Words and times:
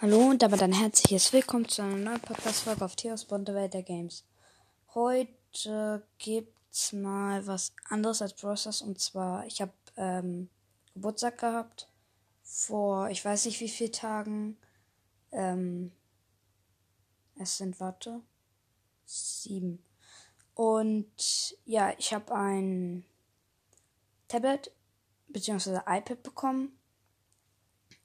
Hallo 0.00 0.30
und 0.30 0.42
damit 0.42 0.62
ein 0.62 0.72
herzliches 0.72 1.32
Willkommen 1.32 1.68
zu 1.68 1.82
einer 1.82 1.96
neuen 1.96 2.20
Podcast-Folge 2.20 2.84
auf 2.84 2.94
Theos 2.94 3.26
der 3.26 3.82
Games. 3.82 4.22
Heute 4.94 6.06
gibt's 6.18 6.92
mal 6.92 7.44
was 7.48 7.72
anderes 7.88 8.22
als 8.22 8.32
Process 8.34 8.80
und 8.80 9.00
zwar, 9.00 9.44
ich 9.46 9.60
habe 9.60 9.72
ähm, 9.96 10.50
Geburtstag 10.94 11.38
gehabt 11.38 11.88
vor, 12.44 13.10
ich 13.10 13.24
weiß 13.24 13.46
nicht 13.46 13.58
wie 13.58 13.68
viele 13.68 13.90
Tagen. 13.90 14.56
Ähm, 15.32 15.90
es 17.40 17.58
sind, 17.58 17.80
warte, 17.80 18.20
sieben. 19.04 19.82
Und 20.54 21.56
ja, 21.64 21.92
ich 21.98 22.14
habe 22.14 22.32
ein 22.36 23.04
Tablet 24.28 24.70
bzw. 25.26 25.80
iPad 25.88 26.22
bekommen 26.22 26.78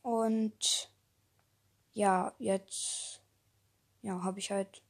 und 0.02 0.90
ja, 1.94 2.34
jetzt 2.40 3.22
ja, 4.02 4.22
habe 4.24 4.40
ich 4.40 4.52
halt 4.52 4.82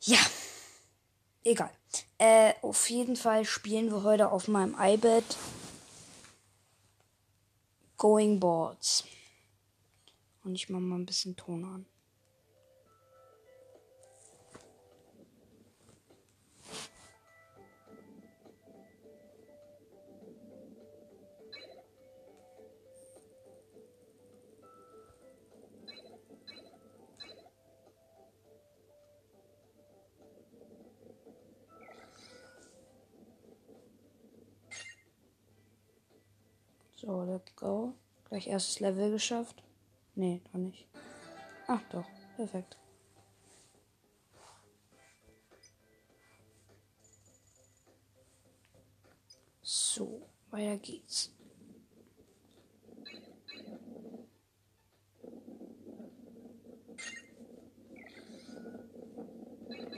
ja, 0.00 0.18
egal. 1.44 1.70
Äh, 2.18 2.54
auf 2.62 2.88
jeden 2.88 3.16
Fall 3.16 3.44
spielen 3.44 3.90
wir 3.90 4.02
heute 4.04 4.30
auf 4.30 4.48
meinem 4.48 4.74
iPad 4.78 5.24
Going 7.96 8.40
Boards. 8.40 9.04
Und 10.44 10.54
ich 10.54 10.68
mache 10.68 10.80
mal 10.80 10.96
ein 10.96 11.06
bisschen 11.06 11.36
Ton 11.36 11.64
an. 11.64 11.86
So, 37.08 37.22
let's 37.22 37.56
go. 37.56 37.94
Gleich 38.28 38.48
erstes 38.48 38.80
Level 38.80 39.10
geschafft. 39.10 39.62
Nee, 40.14 40.42
doch 40.52 40.58
nicht. 40.58 40.86
Ach 41.66 41.80
doch, 41.90 42.04
perfekt. 42.36 42.76
So, 49.62 50.28
weiter 50.50 50.76
geht's. 50.76 51.32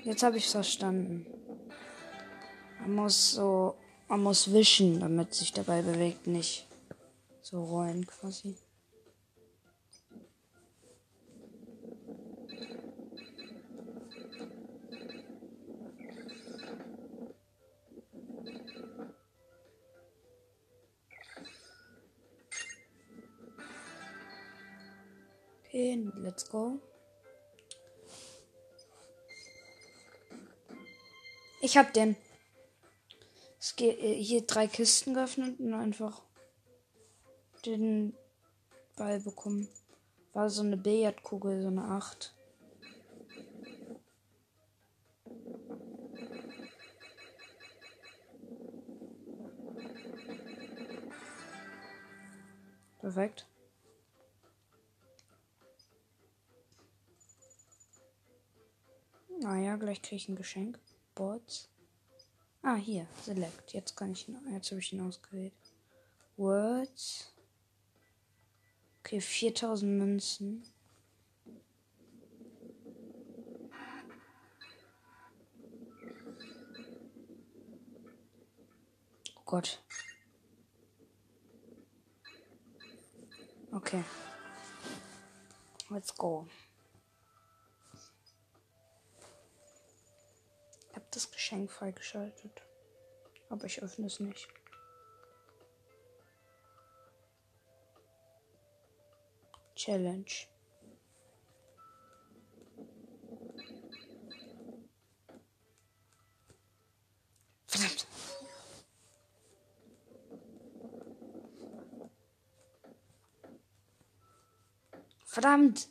Jetzt 0.05 0.23
habe 0.23 0.37
ich 0.37 0.49
verstanden. 0.49 1.27
Man 2.79 2.95
muss 2.95 3.33
so, 3.33 3.75
man 4.07 4.23
muss 4.23 4.53
wischen, 4.53 5.01
damit 5.01 5.35
sich 5.35 5.53
dabei 5.53 5.83
bewegt, 5.83 6.29
nicht 6.29 6.70
so 7.51 7.65
rollen 7.65 8.07
quasi. 8.07 8.57
Okay, 25.65 26.09
let's 26.17 26.49
go. 26.49 26.79
Ich 31.63 31.77
hab 31.77 31.93
den. 31.93 32.17
Es 33.59 33.77
geht 33.77 33.99
äh, 33.99 34.15
hier 34.15 34.47
drei 34.47 34.67
Kisten 34.67 35.15
geöffnet 35.15 35.59
und 35.59 35.75
einfach 35.75 36.23
den 37.63 38.15
Ball 38.97 39.21
bekommen. 39.21 39.69
War 40.33 40.49
so 40.49 40.63
eine 40.63 40.77
Billardkugel, 40.77 41.63
so 41.63 41.69
eine 41.69 41.85
8. 41.85 42.35
Perfekt. 53.01 53.47
Naja, 59.41 59.77
gleich 59.77 60.03
kriege 60.03 60.17
ich 60.17 60.29
ein 60.29 60.37
Geschenk. 60.37 60.79
Boards. 61.15 61.69
Ah, 62.63 62.75
hier. 62.75 63.07
Select. 63.25 63.73
Jetzt 63.73 63.97
kann 63.97 64.13
ich 64.13 64.29
ihn. 64.29 64.39
Jetzt 64.53 64.71
habe 64.71 64.81
ich 64.81 64.93
ihn 64.93 65.01
ausgewählt. 65.01 65.55
Words. 66.37 67.33
Okay, 69.03 69.21
4000 69.21 69.99
Münzen. 69.99 70.63
Oh 79.37 79.43
Gott. 79.45 79.83
Okay. 83.73 84.05
Let's 85.89 86.15
go. 86.15 86.47
Ich 90.89 90.97
habe 90.97 91.07
das 91.11 91.31
Geschenk 91.31 91.71
freigeschaltet. 91.71 92.63
Aber 93.49 93.65
ich 93.65 93.83
öffne 93.83 94.07
es 94.07 94.21
nicht. 94.21 94.49
Challenge. 99.83 100.47
Verdammt. 107.67 108.07
Verdammt. 115.25 115.89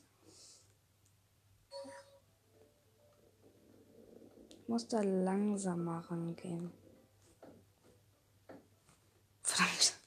Ich 4.51 4.67
muss 4.67 4.87
da 4.87 5.01
langsamer 5.01 6.01
rangehen. 6.11 6.71
Verdammt. 9.41 9.99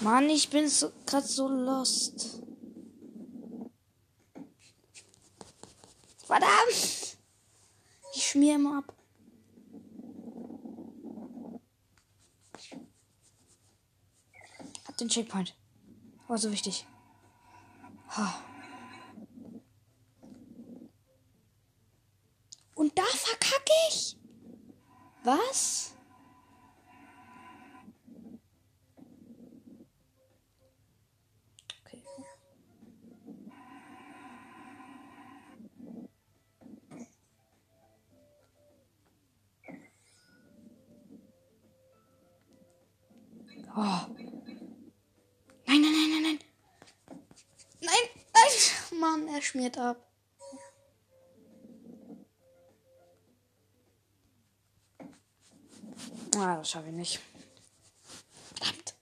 Mann, 0.00 0.28
ich 0.28 0.50
bin 0.50 0.68
so, 0.68 0.92
gerade 1.06 1.26
so 1.26 1.48
lost. 1.48 2.42
Verdammt! 6.24 7.16
Ich 8.14 8.28
schmier 8.28 8.56
immer 8.56 8.78
ab. 8.78 8.94
Hab 14.86 14.96
den 14.96 15.08
Checkpoint. 15.08 15.54
War 16.28 16.38
so 16.38 16.50
wichtig. 16.50 16.86
Und 22.74 22.96
da 22.96 23.04
verkacke 23.04 23.72
ich. 23.88 24.16
Was? 25.24 25.95
Oh. 43.78 44.06
Nein, 45.66 45.82
nein, 45.82 45.92
nein, 45.92 46.10
nein, 46.10 46.22
nein. 46.22 46.38
Nein, 47.82 48.08
nein. 48.32 48.50
Mann, 49.00 49.28
er 49.28 49.42
schmiert 49.42 49.76
ab. 49.76 49.98
Ah, 56.38 56.56
das 56.56 56.70
schaffe 56.70 56.88
ich 56.88 56.94
nicht. 56.94 57.20
Verdammt. 58.54 58.94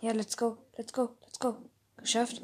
Ja, 0.00 0.12
let's 0.12 0.36
go, 0.36 0.58
let's 0.76 0.92
go, 0.92 1.16
let's 1.22 1.38
go. 1.38 1.56
Geschafft. 1.98 2.42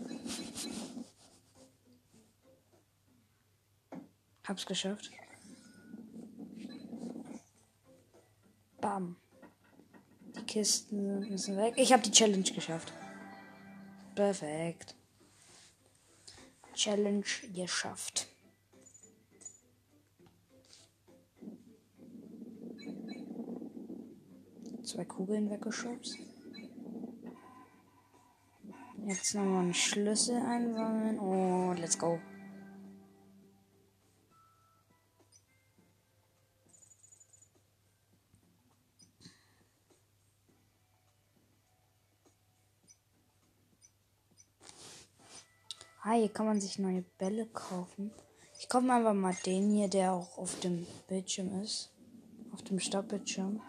Hab's 4.58 4.66
geschafft. 4.66 5.12
Bam. 8.80 9.14
Die 10.34 10.42
Kisten 10.46 11.20
müssen 11.30 11.56
weg. 11.56 11.74
Ich 11.76 11.92
habe 11.92 12.02
die 12.02 12.10
Challenge 12.10 12.42
geschafft. 12.42 12.92
Perfekt. 14.16 14.96
Challenge 16.74 17.24
geschafft. 17.54 18.26
Zwei 24.82 25.04
Kugeln 25.04 25.50
weggeschubst. 25.50 26.18
Jetzt 29.06 29.34
nochmal 29.36 29.62
einen 29.62 29.74
Schlüssel 29.74 30.42
einsammeln. 30.42 31.20
Oh, 31.20 31.72
let's 31.78 31.96
go. 31.96 32.18
Hier 46.18 46.28
kann 46.28 46.46
man 46.46 46.60
sich 46.60 46.78
neue 46.78 47.02
Bälle 47.18 47.46
kaufen. 47.46 48.12
Ich 48.58 48.68
kaufe 48.68 48.90
einfach 48.92 49.14
mal 49.14 49.36
den 49.46 49.70
hier, 49.70 49.88
der 49.88 50.12
auch 50.12 50.36
auf 50.36 50.58
dem 50.60 50.86
Bildschirm 51.06 51.62
ist. 51.62 51.90
Auf 52.52 52.62
dem 52.62 52.80
Startbildschirm. 52.80 53.62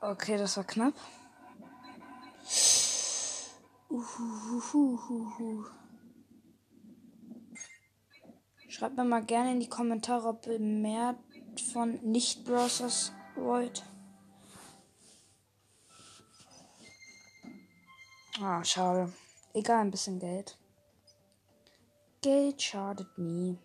Okay, 0.00 0.36
das 0.36 0.56
war 0.56 0.64
knapp. 0.64 0.94
Uhuhuhuhu. 3.88 5.64
Schreibt 8.68 8.96
mir 8.96 9.04
mal 9.04 9.24
gerne 9.24 9.52
in 9.52 9.60
die 9.60 9.68
Kommentare, 9.68 10.28
ob 10.28 10.46
ihr 10.46 10.58
mehr 10.58 11.16
von 11.72 12.00
Nicht-Browsers 12.02 13.12
wollt. 13.36 13.84
Ah, 18.40 18.64
schade. 18.64 19.12
Egal, 19.54 19.80
ein 19.80 19.90
bisschen 19.90 20.18
Geld. 20.18 20.56
Geld 22.22 22.62
schadet 22.62 23.18
nie. 23.18 23.58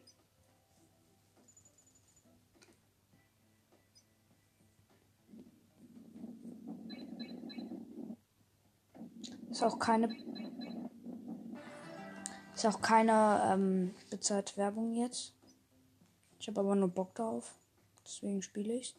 Ist 9.49 9.63
auch 9.63 9.79
keine. 9.79 10.09
Ist 12.53 12.65
auch 12.65 12.81
keine 12.81 13.41
ähm, 13.45 13.95
bezahlte 14.09 14.57
Werbung 14.57 14.93
jetzt. 14.93 15.33
Ich 16.39 16.47
habe 16.47 16.59
aber 16.59 16.75
nur 16.75 16.89
Bock 16.89 17.15
drauf. 17.15 17.55
Deswegen 18.03 18.41
spiele 18.41 18.73
ich. 18.73 18.95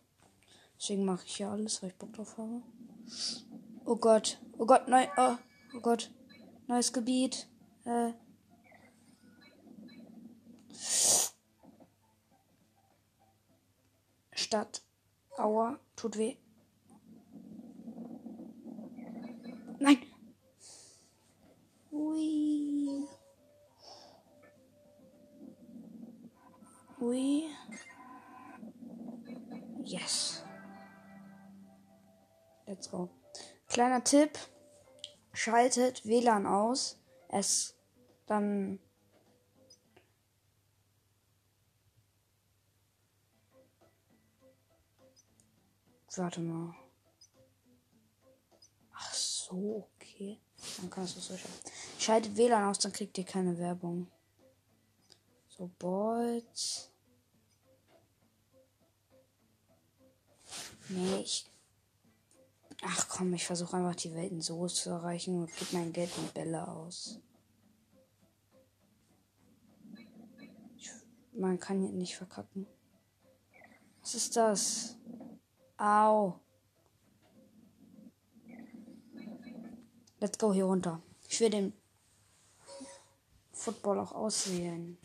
Deswegen 0.78 1.04
mache 1.04 1.24
ich 1.26 1.36
hier 1.36 1.50
alles, 1.50 1.82
weil 1.82 1.90
ich 1.90 1.96
Bock 1.96 2.12
drauf 2.12 2.38
habe. 2.38 2.62
Oh 3.84 3.96
Gott. 3.96 4.40
Oh 4.58 4.66
Gott, 4.66 4.88
nein. 4.88 5.08
Oh, 5.16 5.36
oh 5.76 5.80
Gott. 5.80 6.10
Neues 6.68 6.92
Gebiet. 6.92 7.48
Äh. 7.86 8.12
Stadt. 14.32 14.82
Aua. 15.38 15.78
Tut 15.96 16.18
weh. 16.18 16.36
Nein. 19.80 19.98
Ui. 21.90 23.08
Ui. 27.00 27.44
Yes. 29.84 30.44
Let's 32.66 32.90
go. 32.90 33.08
Kleiner 33.68 34.04
Tipp 34.04 34.38
schaltet 35.38 36.04
WLAN 36.04 36.46
aus. 36.46 36.98
Es 37.28 37.74
dann 38.26 38.80
Warte 46.16 46.40
mal. 46.40 46.74
Ach 48.92 49.14
so, 49.14 49.88
okay. 49.94 50.40
Dann 50.78 50.90
kannst 50.90 51.14
du 51.14 51.20
es 51.20 51.28
so 51.28 51.36
schalten. 51.36 51.70
Schaltet 51.96 52.36
WLAN 52.36 52.64
aus, 52.64 52.80
dann 52.80 52.92
kriegt 52.92 53.16
ihr 53.18 53.24
keine 53.24 53.56
Werbung. 53.56 54.10
So, 55.48 55.70
Bolts. 55.78 56.90
Nee, 60.88 61.20
ich 61.20 61.48
Ach 62.82 63.08
komm, 63.08 63.34
ich 63.34 63.44
versuche 63.44 63.76
einfach 63.76 63.96
die 63.96 64.14
Welten 64.14 64.40
so 64.40 64.66
zu 64.68 64.90
erreichen 64.90 65.40
und 65.40 65.56
gebe 65.56 65.76
mein 65.76 65.92
Geld 65.92 66.10
in 66.16 66.28
Bälle 66.32 66.66
aus. 66.68 67.20
Man 71.32 71.58
kann 71.58 71.80
hier 71.80 71.92
nicht 71.92 72.16
verkacken. 72.16 72.66
Was 74.00 74.14
ist 74.14 74.36
das? 74.36 74.96
Au. 75.76 76.40
Let's 80.20 80.38
go 80.38 80.52
hier 80.52 80.64
runter. 80.64 81.00
Ich 81.28 81.38
will 81.40 81.50
den 81.50 81.72
Football 83.52 84.00
auch 84.00 84.12
auswählen. 84.12 84.98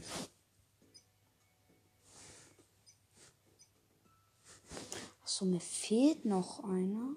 Achso, 5.21 5.45
mir 5.45 5.59
fehlt 5.59 6.25
noch 6.25 6.63
einer. 6.63 7.15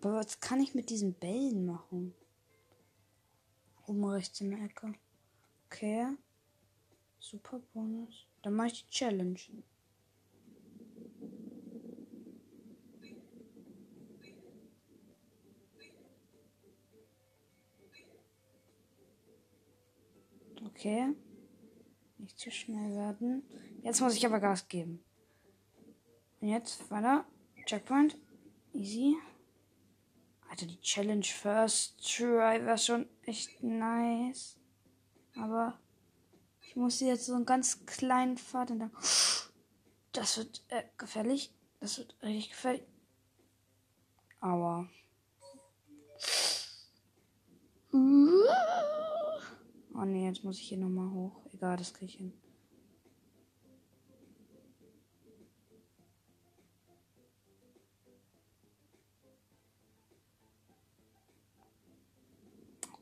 Aber 0.00 0.14
was 0.14 0.38
kann 0.38 0.60
ich 0.60 0.76
mit 0.76 0.90
diesen 0.90 1.14
Bällen 1.14 1.66
machen? 1.66 2.14
Oben 3.86 4.04
rechts 4.04 4.40
in 4.40 4.50
der 4.50 4.60
Ecke. 4.60 4.94
Okay. 5.66 6.06
Super 7.18 7.58
Bonus. 7.74 8.26
Dann 8.42 8.54
mache 8.54 8.68
ich 8.68 8.84
die 8.84 8.90
Challenge. 8.90 9.40
Okay. 20.64 21.08
Nicht 22.18 22.38
zu 22.38 22.52
schnell 22.52 22.94
werden. 22.94 23.42
Jetzt 23.82 24.00
muss 24.00 24.14
ich 24.14 24.24
aber 24.24 24.38
Gas 24.38 24.68
geben. 24.68 25.02
Und 26.40 26.48
jetzt 26.48 26.88
weiter. 26.88 27.24
Checkpoint. 27.66 28.16
Easy. 28.72 29.16
Alter, 30.58 30.72
die 30.72 30.80
Challenge 30.80 31.24
First 31.24 32.02
Try 32.02 32.64
wäre 32.64 32.78
schon 32.78 33.06
echt 33.22 33.62
nice. 33.62 34.56
Aber 35.36 35.78
ich 36.62 36.74
muss 36.74 36.98
jetzt 36.98 37.26
so 37.26 37.34
einen 37.34 37.46
ganz 37.46 37.86
kleinen 37.86 38.36
Pfad 38.36 38.72
entlang. 38.72 38.90
Das 40.10 40.36
wird 40.36 40.64
äh, 40.68 40.82
gefährlich. 40.96 41.54
Das 41.78 41.98
wird 41.98 42.16
richtig 42.22 42.50
gefährlich. 42.50 42.82
Aber. 44.40 44.88
Oh 47.92 50.04
ne, 50.04 50.26
jetzt 50.26 50.42
muss 50.42 50.58
ich 50.58 50.68
hier 50.68 50.78
nochmal 50.78 51.10
hoch. 51.10 51.46
Egal, 51.52 51.76
das 51.76 51.94
kriege 51.94 52.10
ich 52.10 52.16
hin. 52.16 52.32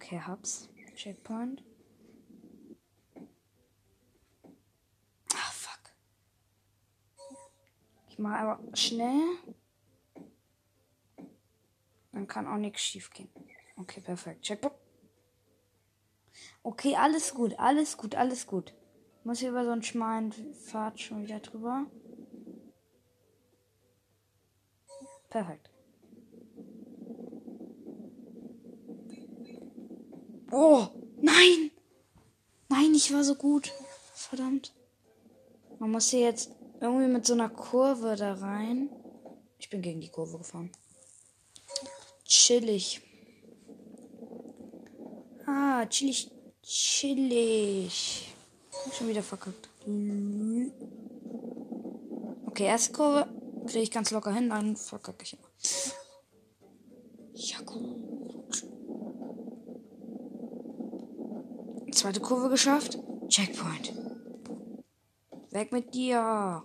Okay, 0.06 0.20
hab's. 0.20 0.68
Checkpoint. 0.94 1.64
Ah, 5.34 5.50
fuck. 5.52 5.80
Ich 8.08 8.16
mache 8.16 8.36
aber 8.36 8.76
schnell. 8.76 9.20
Dann 12.12 12.28
kann 12.28 12.46
auch 12.46 12.56
nichts 12.56 12.82
schief 12.82 13.10
gehen. 13.10 13.28
Okay, 13.76 14.00
perfekt. 14.00 14.42
Checkpoint. 14.42 14.76
Okay, 16.62 16.94
alles 16.94 17.34
gut, 17.34 17.58
alles 17.58 17.96
gut, 17.96 18.14
alles 18.14 18.46
gut. 18.46 18.74
Ich 19.18 19.24
muss 19.24 19.40
hier 19.40 19.50
über 19.50 19.64
so 19.64 19.72
einen 19.72 19.82
schmalen 19.82 20.30
Pfad 20.30 21.00
schon 21.00 21.24
wieder 21.24 21.40
drüber. 21.40 21.86
Perfekt. 25.30 25.68
Oh, 30.58 30.88
nein! 31.20 31.70
Nein, 32.70 32.94
ich 32.94 33.12
war 33.12 33.22
so 33.22 33.34
gut. 33.34 33.70
Verdammt. 34.14 34.72
Man 35.78 35.90
muss 35.90 36.08
hier 36.08 36.20
jetzt 36.20 36.50
irgendwie 36.80 37.08
mit 37.08 37.26
so 37.26 37.34
einer 37.34 37.50
Kurve 37.50 38.16
da 38.16 38.32
rein. 38.32 38.88
Ich 39.58 39.68
bin 39.68 39.82
gegen 39.82 40.00
die 40.00 40.08
Kurve 40.08 40.38
gefahren. 40.38 40.72
Chillig. 42.24 43.02
Ah, 45.44 45.84
chillig. 45.84 46.30
Chillig. 46.62 48.34
Schon 48.96 49.08
wieder 49.08 49.22
verkackt. 49.22 49.68
Okay, 52.46 52.64
erste 52.64 52.94
Kurve 52.94 53.28
kriege 53.66 53.82
ich 53.82 53.90
ganz 53.90 54.10
locker 54.10 54.32
hin, 54.32 54.48
dann 54.48 54.74
verkacke 54.74 55.22
ich 55.22 55.34
immer. 55.34 55.50
Ja, 57.34 57.60
gut. 57.60 58.06
Zweite 61.96 62.20
Kurve 62.20 62.50
geschafft. 62.50 62.98
Checkpoint. 63.28 63.94
Weg 65.50 65.72
mit 65.72 65.94
dir. 65.94 66.62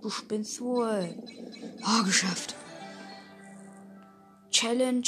Du 0.00 0.08
spinnst 0.08 0.58
wohl. 0.62 1.14
Oh, 1.86 2.02
geschafft. 2.02 2.54
Challenge 4.50 5.06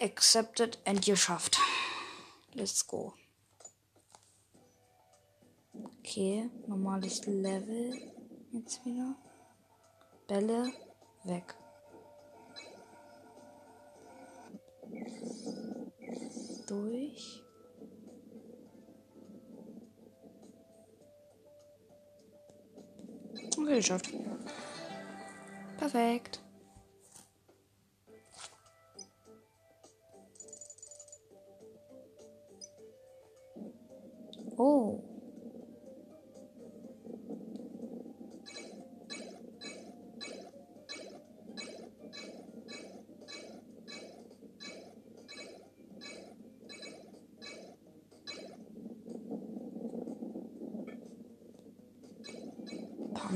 accepted 0.00 0.78
and 0.86 1.04
geschafft. 1.04 1.58
Let's 2.54 2.86
go. 2.86 3.12
Okay, 5.98 6.48
normales 6.66 7.26
Level. 7.26 7.92
Jetzt 8.52 8.82
wieder. 8.86 9.16
Bälle 10.26 10.72
weg. 11.24 11.54
Durch. 16.66 17.42
Okay, 23.62 23.76
geschafft. 23.76 24.10
Perfekt. 25.78 26.42
Oh. 34.56 35.11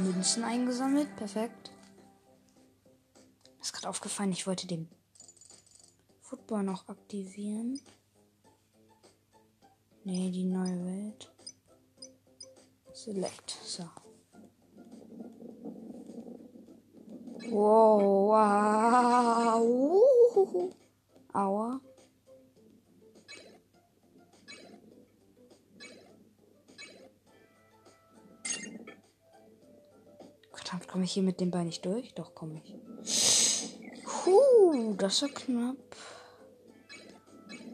Münzen 0.07 0.45
eingesammelt. 0.45 1.15
Perfekt. 1.17 1.73
Mir 3.57 3.63
ist 3.63 3.73
gerade 3.73 3.89
aufgefallen, 3.89 4.33
ich 4.33 4.47
wollte 4.47 4.67
den 4.67 4.89
Football 6.21 6.63
noch 6.63 6.89
aktivieren. 6.89 7.81
Nee, 10.05 10.31
die 10.31 10.45
neue 10.45 10.85
Welt. 10.85 11.33
Select. 12.93 13.59
So. 13.65 13.85
Wow, 17.51 18.29
wow. 18.31 19.67
Aua. 21.33 21.81
Komme 30.97 31.05
ich 31.05 31.13
hier 31.13 31.23
mit 31.23 31.41
dem 31.43 31.51
Bein 31.51 31.67
nicht 31.67 31.85
durch? 31.85 32.15
Doch, 32.15 32.35
komme 32.35 32.63
ich. 32.65 32.75
Puh, 34.03 34.95
das 34.97 35.21
war 35.21 35.29
knapp. 35.29 35.77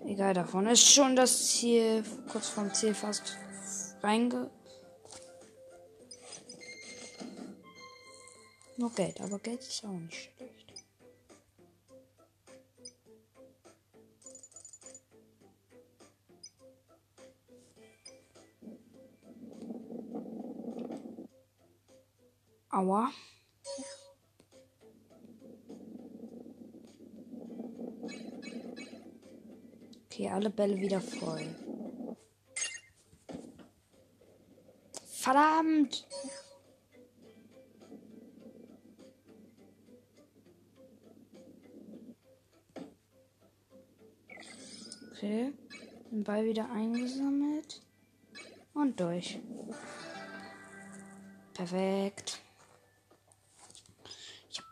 Egal, 0.05 0.35
davon 0.35 0.67
ist 0.67 0.85
schon 0.89 1.15
das 1.15 1.47
Ziel, 1.47 2.03
kurz 2.33 2.49
vorm 2.49 2.75
Ziel 2.75 2.95
fast 2.95 3.37
reinge. 4.03 4.51
Nur 8.77 8.93
Geld, 8.93 9.21
aber 9.21 9.39
Geld 9.39 9.61
ist 9.61 9.85
auch 9.85 9.93
nicht 9.93 10.33
schlecht. 10.37 10.62
Aua. 22.73 23.11
Okay, 30.07 30.29
alle 30.29 30.49
Bälle 30.49 30.81
wieder 30.81 31.01
voll. 31.01 31.55
Verdammt! 35.07 36.07
Okay, 45.13 45.53
den 46.11 46.25
Ball 46.25 46.45
wieder 46.45 46.71
eingesammelt 46.73 47.83
und 48.73 48.99
durch. 48.99 49.39
Perfekt. 51.53 52.42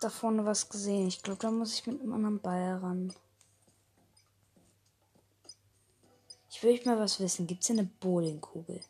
Da 0.00 0.08
vorne 0.08 0.46
was 0.46 0.70
gesehen. 0.70 1.08
Ich 1.08 1.22
glaube, 1.22 1.40
da 1.40 1.50
muss 1.50 1.74
ich 1.74 1.86
mit 1.86 2.00
einem 2.00 2.14
anderen 2.14 2.40
Ball 2.40 2.78
ran. 2.78 3.12
Ich 6.48 6.62
will 6.62 6.80
mal 6.86 6.98
was 6.98 7.20
wissen. 7.20 7.46
Gibt 7.46 7.60
es 7.60 7.66
hier 7.66 7.78
eine 7.78 7.90
Bowlingkugel? 8.00 8.80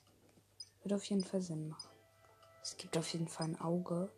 Würde 0.83 0.95
auf 0.95 1.05
jeden 1.05 1.25
Fall 1.25 1.41
Sinn 1.41 1.69
machen. 1.69 1.91
Es 2.63 2.77
gibt 2.77 2.97
auf 2.97 3.13
jeden 3.13 3.27
Fall 3.27 3.47
ein 3.47 3.61
Auge. 3.61 4.09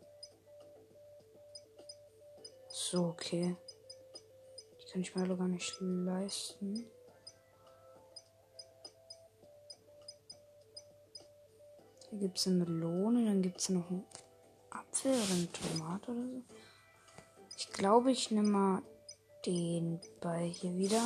So, 2.69 3.05
okay. 3.05 3.55
Die 4.79 4.91
kann 4.91 5.01
ich 5.01 5.15
mir 5.15 5.23
alle 5.23 5.35
gar 5.35 5.47
nicht 5.47 5.75
leisten. 5.79 6.85
Hier 12.09 12.19
gibt 12.19 12.37
es 12.37 12.45
eine 12.45 12.65
Melone, 12.65 13.25
dann 13.25 13.41
gibt 13.41 13.59
es 13.59 13.69
noch 13.69 13.89
einen 13.89 14.05
Apfel 14.69 15.11
oder 15.11 15.33
eine 15.33 15.51
Tomate 15.51 16.11
oder 16.11 16.27
so. 16.27 16.43
Ich 17.65 17.71
glaube, 17.71 18.11
ich 18.11 18.29
nehme 18.29 18.49
mal 18.49 18.81
den 19.45 20.01
Ball 20.19 20.43
hier 20.43 20.75
wieder. 20.77 21.01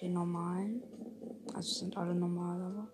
Den 0.00 0.14
normalen. 0.14 0.82
Also 1.54 1.80
sind 1.80 1.98
alle 1.98 2.14
normal, 2.14 2.62
aber. 2.62 2.88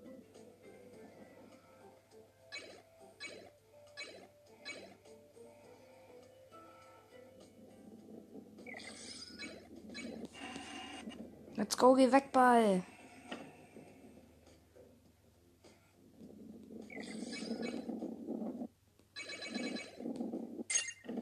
Let's 11.55 11.77
go, 11.79 11.95
geh 11.95 12.11
weg, 12.11 12.33
Ball. 12.33 12.83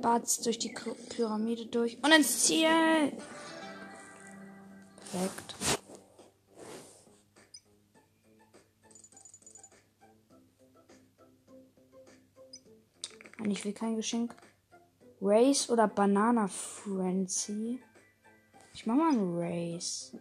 Bart's 0.04 0.38
durch 0.40 0.58
die 0.58 0.68
Pyramide 1.08 1.64
durch 1.64 1.96
und 2.02 2.12
ins 2.12 2.44
Ziel. 2.44 2.68
Perfekt. 5.11 5.54
Ich 13.49 13.64
will 13.64 13.73
kein 13.73 13.96
Geschenk. 13.96 14.34
Race 15.23 15.70
oder 15.70 15.88
Banana 15.88 16.49
Frenzy? 16.49 17.80
Ich 18.75 18.84
mach 18.84 18.96
mal 18.96 19.11
ein 19.11 19.38
Race. 19.38 20.14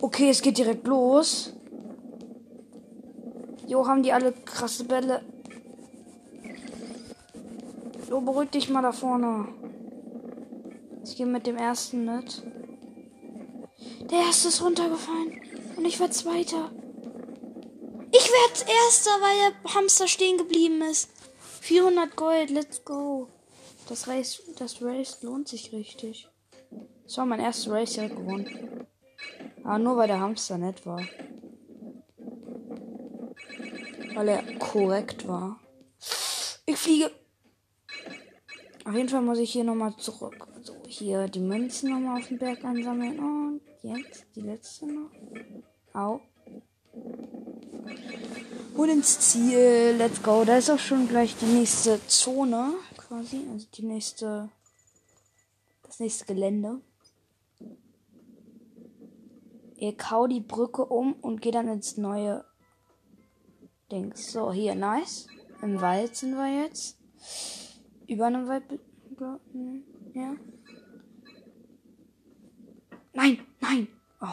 Okay, 0.00 0.30
es 0.30 0.42
geht 0.42 0.58
direkt 0.58 0.84
los. 0.88 1.52
Jo, 3.68 3.86
haben 3.86 4.02
die 4.02 4.12
alle 4.12 4.32
krasse 4.32 4.82
Bälle. 4.82 5.24
Jo, 8.12 8.20
beruhig 8.20 8.50
dich 8.50 8.68
mal 8.68 8.82
da 8.82 8.92
vorne. 8.92 9.48
Ich 11.02 11.16
gehe 11.16 11.24
mit 11.24 11.46
dem 11.46 11.56
ersten 11.56 12.04
mit. 12.04 12.42
Der 14.10 14.18
erste 14.18 14.48
ist 14.48 14.62
runtergefallen. 14.62 15.40
Und 15.78 15.86
ich 15.86 15.98
werde 15.98 16.12
Zweiter. 16.12 16.70
Ich 18.10 18.30
werde 18.30 18.70
Erster, 18.70 19.10
weil 19.22 19.52
der 19.64 19.74
Hamster 19.74 20.08
stehen 20.08 20.36
geblieben 20.36 20.82
ist. 20.82 21.08
400 21.62 22.14
Gold, 22.14 22.50
let's 22.50 22.84
go. 22.84 23.28
Das 23.88 24.06
Race, 24.06 24.42
das 24.58 24.82
Race 24.82 25.22
lohnt 25.22 25.48
sich 25.48 25.72
richtig. 25.72 26.28
Das 27.04 27.16
war 27.16 27.24
mein 27.24 27.40
erstes 27.40 27.70
Race 27.70 27.94
direkt 27.94 28.16
gewonnen. 28.16 28.86
Aber 29.64 29.78
nur 29.78 29.96
weil 29.96 30.08
der 30.08 30.20
Hamster 30.20 30.58
nett 30.58 30.84
war. 30.84 31.00
Weil 34.14 34.28
er 34.28 34.58
korrekt 34.58 35.26
war. 35.26 35.58
Ich 36.66 36.76
fliege. 36.76 37.10
Auf 38.84 38.94
jeden 38.94 39.08
Fall 39.08 39.22
muss 39.22 39.38
ich 39.38 39.52
hier 39.52 39.64
nochmal 39.64 39.96
zurück. 39.96 40.48
So, 40.62 40.74
hier 40.86 41.28
die 41.28 41.40
Münzen 41.40 41.90
nochmal 41.90 42.20
auf 42.20 42.28
den 42.28 42.38
Berg 42.38 42.64
ansammeln. 42.64 43.18
Und 43.18 43.60
jetzt 43.82 44.26
die 44.34 44.40
letzte 44.40 44.86
noch. 44.86 45.10
Au. 45.92 46.20
Und 48.74 48.88
ins 48.88 49.20
Ziel. 49.20 49.94
Let's 49.96 50.22
go. 50.22 50.44
Da 50.44 50.56
ist 50.56 50.70
auch 50.70 50.78
schon 50.78 51.06
gleich 51.08 51.36
die 51.36 51.46
nächste 51.46 52.04
Zone. 52.08 52.74
Quasi. 52.96 53.40
Also 53.52 53.66
die 53.74 53.84
nächste. 53.84 54.48
Das 55.82 56.00
nächste 56.00 56.24
Gelände. 56.24 56.80
Ihr 59.76 59.96
kau 59.96 60.26
die 60.26 60.40
Brücke 60.40 60.84
um 60.84 61.12
und 61.14 61.40
geht 61.40 61.54
dann 61.54 61.68
ins 61.68 61.96
neue 61.96 62.44
Dings. 63.90 64.32
So, 64.32 64.52
hier, 64.52 64.74
nice. 64.74 65.26
Im 65.60 65.80
Wald 65.80 66.16
sind 66.16 66.34
wir 66.34 66.64
jetzt. 66.64 66.98
Über 68.12 68.26
einem 68.26 68.46
Wald. 68.46 68.64
Ja. 70.12 70.36
Nein, 73.14 73.38
nein. 73.60 73.88
Oh. 74.20 74.26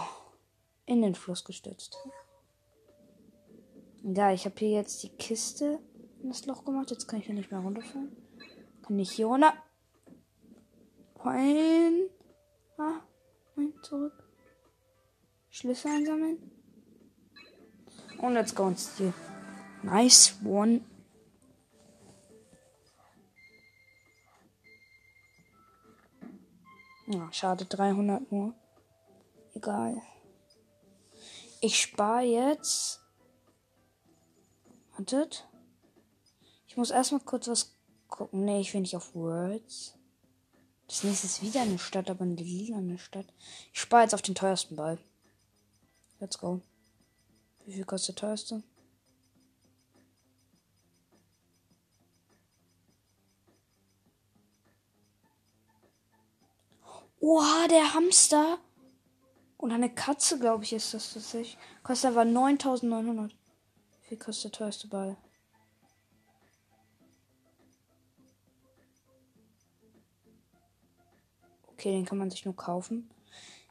In 0.85 1.01
den 1.01 1.15
Fluss 1.15 1.45
gestürzt. 1.45 1.95
Ja, 4.03 4.33
ich 4.33 4.43
habe 4.43 4.55
hier 4.57 4.71
jetzt 4.71 5.01
die 5.03 5.09
Kiste 5.09 5.79
in 6.21 6.27
das 6.27 6.45
Loch 6.45 6.65
gemacht. 6.65 6.91
Jetzt 6.91 7.07
kann 7.07 7.19
ich 7.19 7.27
hier 7.27 7.35
nicht 7.35 7.51
mehr 7.51 7.61
runterfallen. 7.61 8.17
Kann 8.81 8.99
ich 8.99 9.11
hier 9.11 9.27
runter. 9.27 9.53
Ein. 11.23 12.09
Ah, 12.77 12.99
nein, 13.55 13.73
zurück. 13.81 14.29
Schlüssel 15.49 15.91
einsammeln. 15.91 16.51
Und 18.17 18.33
let's 18.33 18.53
go 18.53 18.67
ins 18.67 18.93
Ziel. 18.97 19.13
Nice 19.83 20.37
one. 20.43 20.81
Ja, 27.11 27.27
schade, 27.33 27.65
300 27.65 28.31
nur. 28.31 28.53
Egal. 29.55 29.99
Ich 31.59 31.81
spare 31.81 32.21
jetzt. 32.21 33.01
Wartet. 34.95 35.47
Ich 36.67 36.77
muss 36.77 36.91
erstmal 36.91 37.21
kurz 37.21 37.47
was 37.47 37.75
gucken. 38.09 38.45
Nee, 38.45 38.61
ich 38.61 38.75
will 38.75 38.81
nicht 38.81 38.95
auf 38.95 39.15
Words. 39.15 39.95
Das 40.85 41.03
nächste 41.03 41.25
ist 41.25 41.41
wieder 41.41 41.61
eine 41.61 41.79
Stadt, 41.79 42.11
aber 42.11 42.21
eine 42.21 42.35
lila 42.35 42.97
Stadt. 42.99 43.33
Ich 43.73 43.79
spare 43.79 44.03
jetzt 44.03 44.13
auf 44.13 44.21
den 44.21 44.35
teuersten 44.35 44.75
Ball. 44.75 44.99
Let's 46.19 46.37
go. 46.37 46.61
Wie 47.65 47.73
viel 47.73 47.85
kostet 47.85 48.17
der 48.17 48.27
teuerste? 48.27 48.63
Oha, 57.19 57.67
der 57.67 57.93
Hamster. 57.93 58.59
Und 59.57 59.71
eine 59.71 59.93
Katze, 59.93 60.39
glaube 60.39 60.63
ich, 60.63 60.73
ist 60.73 60.93
das 60.93 61.13
tatsächlich. 61.13 61.57
Kostet 61.83 62.11
aber 62.11 62.23
9900. 62.23 63.31
Wie 63.31 64.07
viel 64.07 64.17
kostet 64.17 64.53
der 64.53 64.59
teuerste 64.59 64.87
Ball? 64.87 65.17
Okay, 71.73 71.91
den 71.91 72.05
kann 72.05 72.17
man 72.17 72.29
sich 72.29 72.45
nur 72.45 72.55
kaufen. 72.55 73.09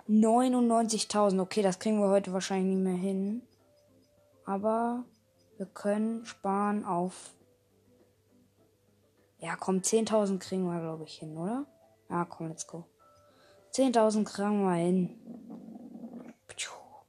99.000. 0.08 1.40
Okay, 1.40 1.62
das 1.62 1.78
kriegen 1.78 2.00
wir 2.00 2.08
heute 2.08 2.32
wahrscheinlich 2.32 2.76
nicht 2.76 2.84
mehr 2.84 2.96
hin. 2.96 3.42
Aber 4.44 5.04
wir 5.56 5.66
können 5.66 6.24
sparen 6.24 6.84
auf. 6.84 7.34
Ja, 9.40 9.56
komm, 9.56 9.78
10.000 9.78 10.38
kriegen 10.38 10.64
wir, 10.64 10.80
glaube 10.80 11.04
ich, 11.04 11.18
hin, 11.18 11.36
oder? 11.36 11.66
Ja, 12.08 12.24
komm, 12.24 12.48
let's 12.48 12.66
go. 12.66 12.86
10.000 13.78 14.24
kriegen 14.24 14.64
wir 14.64 14.74
hin. 14.74 15.18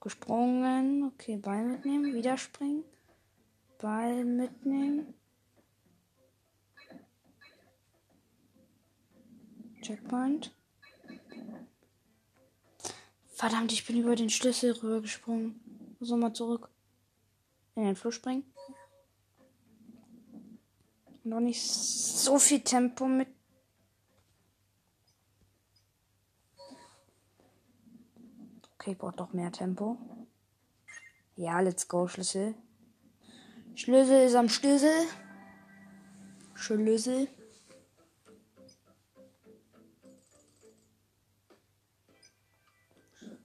Gesprungen. 0.02 1.12
Okay, 1.12 1.38
Ball 1.38 1.66
mitnehmen. 1.66 2.14
Wieder 2.14 2.38
springen. 2.38 2.84
Ball 3.80 4.24
mitnehmen. 4.24 5.16
Checkpoint. 9.82 10.54
Verdammt, 13.30 13.72
ich 13.72 13.88
bin 13.88 13.98
über 13.98 14.16
den 14.16 14.30
Schlüssel 14.30 14.74
rübergesprungen. 14.74 15.60
Muss 16.00 16.12
mal 16.12 16.34
zurück. 16.34 16.70
In 17.74 17.84
den 17.86 17.96
Fluss 17.96 18.14
springen. 18.14 18.44
Noch 21.24 21.40
nicht 21.40 21.64
so 21.64 22.38
viel 22.38 22.60
Tempo 22.60 23.08
mit. 23.08 23.39
Okay, 28.90 28.94
ich 28.94 28.98
brauche 28.98 29.18
doch 29.18 29.34
mehr 29.34 29.52
Tempo. 29.52 30.00
Ja, 31.36 31.60
let's 31.60 31.88
go, 31.88 32.08
Schlüssel. 32.08 32.56
Schlüssel 33.76 34.26
ist 34.26 34.34
am 34.34 34.50
Schlüssel. 34.50 35.06
Schlüssel. 36.56 37.28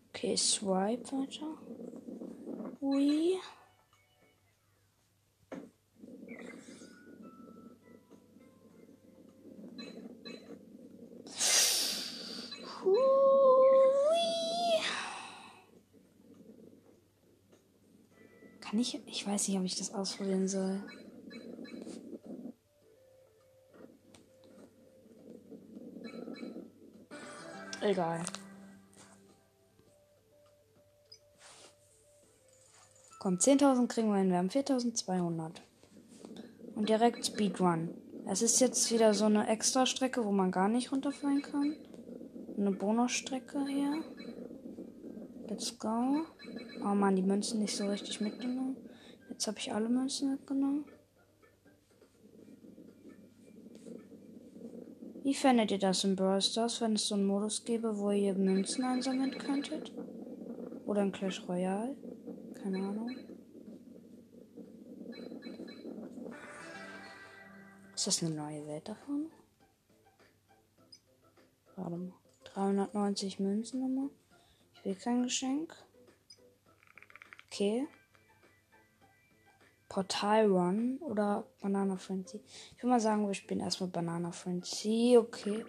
Okay, 0.09 0.35
swipe 0.35 1.13
weiter. 1.13 1.59
Ui. 2.81 3.39
Kann 18.75 18.81
ich? 18.81 19.01
Ich 19.07 19.25
weiß 19.25 19.47
nicht, 19.47 19.57
ob 19.57 19.65
ich 19.65 19.77
das 19.77 19.95
ausprobieren 19.95 20.49
soll. 20.49 20.83
Egal. 27.83 28.25
Komm, 33.21 33.37
10.000 33.37 33.87
kriegen 33.87 34.09
wir 34.09 34.19
hin. 34.19 34.31
Wir 34.31 34.39
haben 34.39 34.49
4.200. 34.49 35.53
Und 36.75 36.89
direkt 36.89 37.25
Speedrun. 37.27 37.95
Es 38.27 38.43
ist 38.43 38.59
jetzt 38.59 38.91
wieder 38.91 39.15
so 39.15 39.27
eine 39.27 39.47
extra 39.47 39.87
Strecke, 39.87 40.25
wo 40.25 40.33
man 40.33 40.51
gar 40.51 40.69
nicht 40.69 40.91
runterfallen 40.91 41.43
kann. 41.43 41.77
Eine 42.59 42.73
Bonusstrecke 42.73 43.65
hier. 43.69 44.03
Let's 45.55 45.79
go. 45.79 46.27
Oh 46.83 46.97
man, 46.97 47.15
die 47.15 47.23
Münzen 47.23 47.61
nicht 47.61 47.77
so 47.77 47.87
richtig 47.87 48.21
mitgenommen. 48.21 48.77
Jetzt 49.31 49.47
habe 49.47 49.57
ich 49.61 49.73
alle 49.73 49.89
Münzen 49.89 50.33
mitgenommen. 50.33 50.85
Wie 55.23 55.33
fändet 55.33 55.71
ihr 55.71 55.79
das 55.79 56.03
in 56.03 56.17
Brawl 56.17 56.43
Stars, 56.43 56.81
wenn 56.81 56.95
es 56.95 57.07
so 57.07 57.15
einen 57.15 57.27
Modus 57.27 57.65
gäbe, 57.65 57.97
wo 57.97 58.11
ihr 58.11 58.35
Münzen 58.35 58.83
einsammeln 58.83 59.31
könntet? 59.39 59.93
Oder 60.87 61.03
in 61.03 61.13
Clash 61.13 61.49
Royale? 61.49 61.97
Keine 62.61 62.79
Ahnung. 62.79 63.17
Ist 67.95 68.09
das 68.09 68.25
eine 68.25 68.35
neue 68.35 68.67
Welt 68.67 68.89
davon? 68.89 69.31
Warte 71.77 71.97
mal. 71.97 72.13
390 72.43 73.39
Münzen 73.39 73.81
nochmal. 73.83 74.11
Will 74.85 74.95
kein 74.97 75.23
Geschenk. 75.23 75.75
Okay. 77.47 77.89
Portal 79.89 80.47
Run 80.47 80.99
oder 80.99 81.47
Banana 81.63 81.97
Frenzy. 81.97 82.43
Ich 82.77 82.83
würde 82.83 82.89
mal 82.89 83.01
sagen, 83.01 83.27
wir 83.27 83.35
spielen 83.35 83.61
erstmal 83.61 83.89
Banana 83.89 84.31
Frenzy. 84.33 85.17
Okay. 85.19 85.65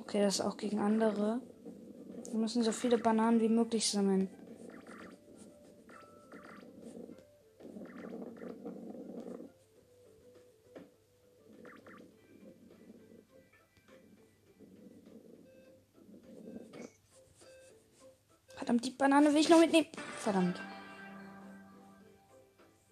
Okay, 0.00 0.22
das 0.22 0.36
ist 0.36 0.40
auch 0.40 0.56
gegen 0.56 0.78
andere. 0.78 1.42
Wir 2.30 2.38
müssen 2.38 2.62
so 2.62 2.72
viele 2.72 2.96
Bananen 2.96 3.40
wie 3.40 3.50
möglich 3.50 3.90
sammeln. 3.90 4.30
Banane 18.98 19.32
will 19.32 19.40
ich 19.40 19.48
noch 19.48 19.60
mitnehmen. 19.60 19.86
Verdammt. 20.18 20.60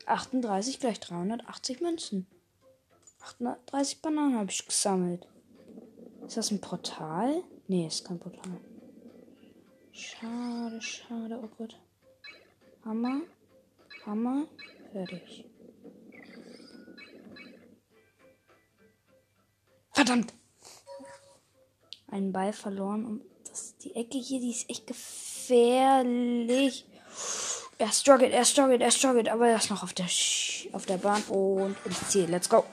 38 0.06 0.78
gleich 0.78 1.00
380 1.00 1.80
Münzen. 1.80 2.28
38 3.20 4.02
Bananen 4.02 4.38
habe 4.38 4.50
ich 4.50 4.64
gesammelt. 4.64 5.26
Ist 6.24 6.36
das 6.36 6.52
ein 6.52 6.60
Portal? 6.60 7.42
Nee, 7.66 7.88
ist 7.88 8.04
kein 8.04 8.20
Portal. 8.20 8.60
Schade, 9.90 10.80
schade, 10.80 11.40
oh 11.42 11.48
Gott. 11.58 11.76
Hammer. 12.84 13.22
Hammer. 14.04 14.46
Fertig. 14.92 15.44
Verdammt! 19.92 20.34
Einen 22.06 22.32
Ball 22.32 22.52
verloren 22.52 23.04
und 23.04 23.22
das, 23.48 23.76
die 23.78 23.96
Ecke 23.96 24.18
hier, 24.18 24.40
die 24.40 24.50
ist 24.50 24.70
echt 24.70 24.86
gefährlich. 24.86 25.36
Er 27.78 27.92
struggelt, 27.92 28.32
er 28.32 28.44
struggelt, 28.44 28.80
er 28.80 28.90
struggelt, 28.90 29.28
aber 29.28 29.48
er 29.48 29.56
ist 29.56 29.70
noch 29.70 29.82
auf 29.82 29.92
der, 29.92 30.06
auf 30.72 30.87
der 30.87 30.96
Bahn 30.96 31.22
und 31.24 31.76
ins 31.85 32.09
Ziel. 32.09 32.28
Let's 32.30 32.48
go. 32.48 32.64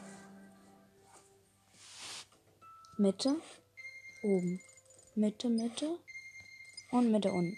Mitte, 2.98 3.36
oben, 4.24 4.62
Mitte, 5.16 5.50
Mitte 5.50 5.98
und 6.92 7.12
Mitte 7.12 7.32
unten. 7.32 7.58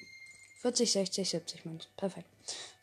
40, 0.62 0.92
60, 0.92 1.30
70 1.30 1.66
Münzen. 1.66 1.92
Perfekt. 1.98 2.28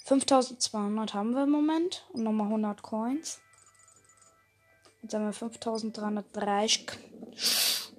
5200 0.05 1.14
haben 1.14 1.33
wir 1.33 1.45
im 1.45 1.51
Moment 1.51 2.07
und 2.12 2.23
nochmal 2.23 2.47
100 2.47 2.83
Coins. 2.83 3.40
Jetzt 5.03 5.14
haben 5.14 5.25
wir 5.25 5.33
5330. 5.33 6.87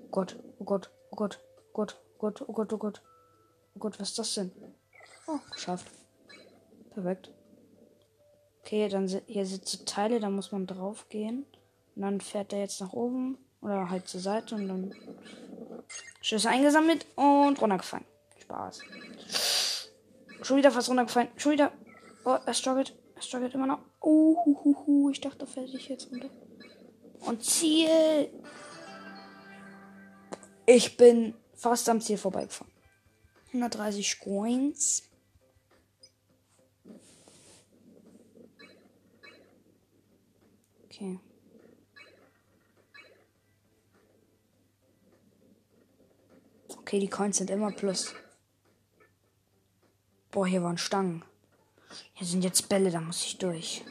Oh 0.02 0.08
Gott, 0.12 0.38
oh 0.60 0.64
Gott, 0.64 0.90
oh 1.12 1.16
Gott, 1.16 1.40
oh 1.58 1.72
Gott, 1.74 1.98
oh 2.14 2.18
Gott, 2.20 2.42
oh 2.48 2.54
Gott, 2.54 2.74
oh 2.74 2.78
Gott. 2.78 3.02
Oh 3.76 3.80
Gott, 3.80 4.00
was 4.00 4.10
ist 4.10 4.20
das 4.20 4.34
denn? 4.36 4.52
Oh, 5.28 5.40
geschafft. 5.52 5.88
Perfekt. 6.94 7.32
Okay, 8.62 8.88
dann 8.88 9.08
hier 9.08 9.46
sind 9.46 9.68
so 9.68 9.84
Teile, 9.84 10.20
da 10.20 10.30
muss 10.30 10.52
man 10.52 10.68
drauf 10.68 11.10
gehen. 11.10 11.46
Und 11.96 12.02
dann 12.02 12.22
fährt 12.22 12.54
er 12.54 12.60
jetzt 12.60 12.82
nach 12.82 12.94
oben 12.94 13.38
oder 13.62 13.90
halt 13.90 14.08
zur 14.08 14.20
Seite 14.20 14.56
und 14.56 14.68
dann 14.68 14.96
Schüsse 16.22 16.50
eingesammelt 16.50 17.06
und 17.16 17.62
runtergefallen. 17.62 18.06
Spaß. 18.42 18.80
Schon 20.42 20.58
wieder 20.58 20.72
fast 20.72 20.90
runtergefallen. 20.90 21.30
Schon 21.38 21.54
wieder. 21.54 21.72
Oh, 22.26 22.38
er 22.46 22.54
struggelt. 22.54 22.94
Er 23.16 23.22
struggelt 23.22 23.54
immer 23.54 23.68
noch. 23.68 23.80
Uh, 24.02 24.36
hu, 24.46 24.60
hu, 24.64 24.76
hu. 24.86 25.10
Ich 25.10 25.22
dachte, 25.22 25.40
da 25.40 25.46
fällt 25.46 25.74
ich 25.74 25.90
jetzt 25.90 26.12
runter. 26.12 26.30
Und 27.22 27.44
Ziel. 27.44 28.30
Ich 30.66 30.98
bin 30.98 31.34
fast 31.54 31.88
am 31.90 32.02
Ziel 32.02 32.18
vorbeigefahren. 32.18 32.73
130 33.54 34.20
Coins. 34.20 35.04
Okay. 40.86 41.20
Okay, 46.68 47.00
die 47.00 47.10
Coins 47.10 47.38
sind 47.38 47.50
immer 47.50 47.72
plus. 47.72 48.14
Boah, 50.32 50.48
hier 50.48 50.64
waren 50.64 50.78
Stangen. 50.80 51.24
Hier 52.14 52.26
sind 52.26 52.44
jetzt 52.44 52.68
Bälle, 52.70 52.90
da 52.90 53.00
muss 53.00 53.24
ich 53.24 53.38
durch. 53.38 53.84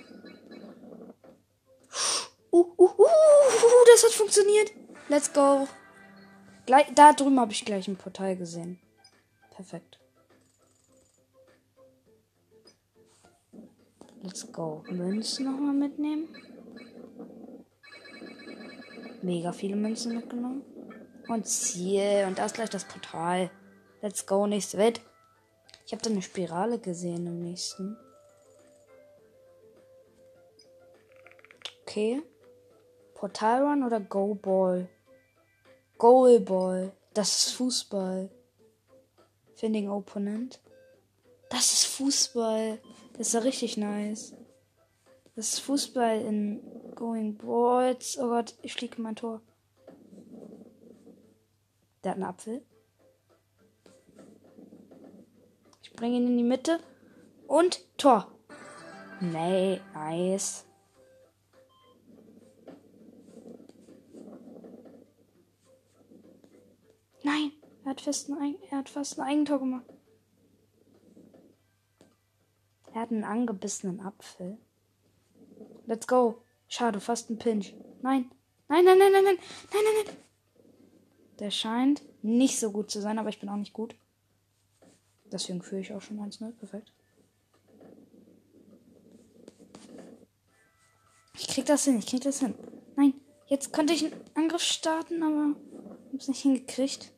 Uh, 2.51 2.67
uh, 2.77 2.91
uh, 2.99 3.05
uh, 3.05 3.85
das 3.93 4.05
hat 4.05 4.13
funktioniert. 4.13 4.73
Let's 5.09 5.33
go. 5.33 5.69
Gleich, 6.67 6.87
da 6.95 7.13
drüben 7.13 7.39
habe 7.39 7.53
ich 7.53 7.65
gleich 7.65 7.87
ein 7.87 7.97
Portal 7.97 8.37
gesehen. 8.37 8.82
Perfekt. 9.63 10.01
Let's 14.23 14.51
go. 14.51 14.83
Münzen 14.91 15.45
nochmal 15.45 15.73
mitnehmen. 15.73 16.35
Mega 19.23 19.53
viele 19.53 19.77
Münzen 19.77 20.17
mitgenommen. 20.17 20.65
Und 21.29 21.47
Ziel. 21.47 22.25
Und 22.27 22.41
da 22.41 22.47
ist 22.47 22.57
gleich 22.57 22.71
das 22.71 22.85
Portal. 22.87 23.53
Let's 24.01 24.27
go, 24.27 24.49
nächste 24.49 24.79
Welt. 24.79 25.01
Ich 25.87 25.93
habe 25.93 26.03
da 26.03 26.11
eine 26.11 26.23
Spirale 26.23 26.81
gesehen 26.81 27.25
im 27.29 27.39
nächsten. 27.39 27.97
Okay. 31.83 32.21
Portal 33.15 33.63
Run 33.63 33.85
oder 33.85 34.01
Go 34.01 34.35
Ball? 34.35 34.89
Goal 35.99 36.41
Ball. 36.41 36.91
Das 37.15 37.47
ist 37.47 37.55
Fußball. 37.55 38.29
Finding 39.63 39.89
Opponent. 39.89 40.61
Das 41.49 41.73
ist 41.73 41.85
Fußball. 41.85 42.81
Das 43.13 43.29
ist 43.29 43.35
ja 43.35 43.41
richtig 43.41 43.77
nice. 43.77 44.35
Das 45.37 45.53
ist 45.53 45.61
Fußball 45.61 46.21
in 46.21 46.61
Going 46.97 47.37
Balls. 47.37 48.19
Oh 48.19 48.27
Gott, 48.27 48.57
ich 48.63 48.73
fliege 48.73 49.01
mein 49.01 49.15
Tor. 49.15 49.41
Der 52.03 52.11
hat 52.11 52.17
einen 52.17 52.25
Apfel. 52.25 52.67
Ich 55.81 55.93
bringe 55.93 56.17
ihn 56.17 56.27
in 56.27 56.39
die 56.39 56.43
Mitte. 56.43 56.81
Und 57.47 57.87
Tor. 57.97 58.33
Nee, 59.21 59.81
nice. 59.95 60.67
Nein, 67.23 67.53
er 67.93 67.97
hat 67.97 68.01
fast 68.01 68.31
ein, 68.31 68.57
er 68.71 68.79
hat 68.79 68.89
fast 68.89 69.21
ein 69.21 69.27
Eigentor 69.27 69.59
gemacht. 69.59 69.85
Er 72.95 73.03
hat 73.03 73.11
einen 73.11 73.25
angebissenen 73.25 74.01
Apfel. 74.01 74.57
Let's 75.87 76.07
go. 76.07 76.43
Schade, 76.69 77.01
fast 77.01 77.29
ein 77.29 77.39
Pinch. 77.39 77.75
Nein. 78.01 78.31
Nein, 78.69 78.87
nein, 78.87 78.97
nein, 78.97 79.13
nein, 79.13 79.25
nein. 79.25 79.37
Nein, 79.73 79.83
nein, 79.85 80.05
nein. 80.07 80.17
Der 81.39 81.51
scheint 81.51 82.03
nicht 82.23 82.59
so 82.59 82.73
gut 82.73 82.91
zu 82.91 83.03
sein, 83.03 83.19
aber 83.19 83.29
ich 83.29 83.41
bin 83.41 83.51
auch 83.51 83.57
nicht 83.57 83.75
gut. 83.75 83.95
Deswegen 85.31 85.61
führe 85.61 85.83
ich 85.83 85.93
auch 85.93 86.01
schon 86.01 86.19
1-0. 86.19 86.51
Perfekt. 86.53 86.95
Ich 91.35 91.49
krieg 91.49 91.67
das 91.67 91.85
hin, 91.85 91.99
ich 91.99 92.07
krieg 92.07 92.23
das 92.23 92.41
hin. 92.41 92.55
Nein, 92.97 93.13
jetzt 93.49 93.71
konnte 93.71 93.93
ich 93.93 94.07
einen 94.07 94.25
Angriff 94.35 94.63
starten, 94.63 95.23
aber 95.23 95.57
hab's 96.13 96.29
nicht 96.29 96.41
hingekriegt. 96.41 97.12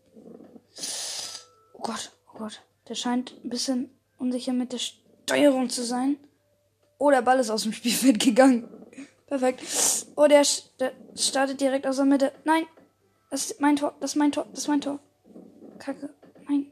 Oh 1.74 1.82
Gott, 1.82 2.12
oh 2.32 2.38
Gott. 2.38 2.62
Der 2.88 2.94
scheint 2.94 3.34
ein 3.44 3.50
bisschen 3.50 3.90
unsicher 4.18 4.52
mit 4.52 4.72
der 4.72 4.78
Steuerung 4.78 5.70
zu 5.70 5.84
sein. 5.84 6.16
Oh, 6.98 7.10
der 7.10 7.22
Ball 7.22 7.38
ist 7.40 7.50
aus 7.50 7.62
dem 7.62 7.72
Spielfeld 7.72 8.20
gegangen. 8.20 8.68
Perfekt. 9.26 9.62
Oh, 10.16 10.26
der, 10.26 10.44
der 10.78 10.92
startet 11.16 11.60
direkt 11.60 11.86
aus 11.86 11.96
der 11.96 12.04
Mitte. 12.04 12.32
Nein, 12.44 12.66
das 13.30 13.50
ist 13.50 13.60
mein 13.60 13.76
Tor. 13.76 13.94
Das 14.00 14.12
ist 14.12 14.16
mein 14.16 14.32
Tor. 14.32 14.46
Das 14.50 14.60
ist 14.60 14.68
mein 14.68 14.80
Tor. 14.80 15.00
Kacke. 15.78 16.10
Nein. 16.48 16.70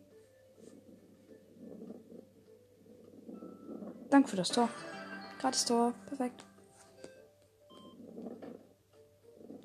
Danke 4.11 4.29
für 4.29 4.37
das 4.37 4.51
Tor. 4.51 4.69
Gratis 5.41 5.65
Tor. 5.65 5.95
Perfekt. 6.07 6.45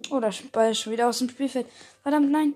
Oh, 0.10 0.19
der 0.19 0.34
Ball 0.52 0.71
ist 0.71 0.80
schon 0.80 0.93
wieder 0.93 1.10
aus 1.10 1.19
dem 1.19 1.30
Spielfeld. 1.30 1.67
Verdammt, 2.02 2.32
nein. 2.32 2.54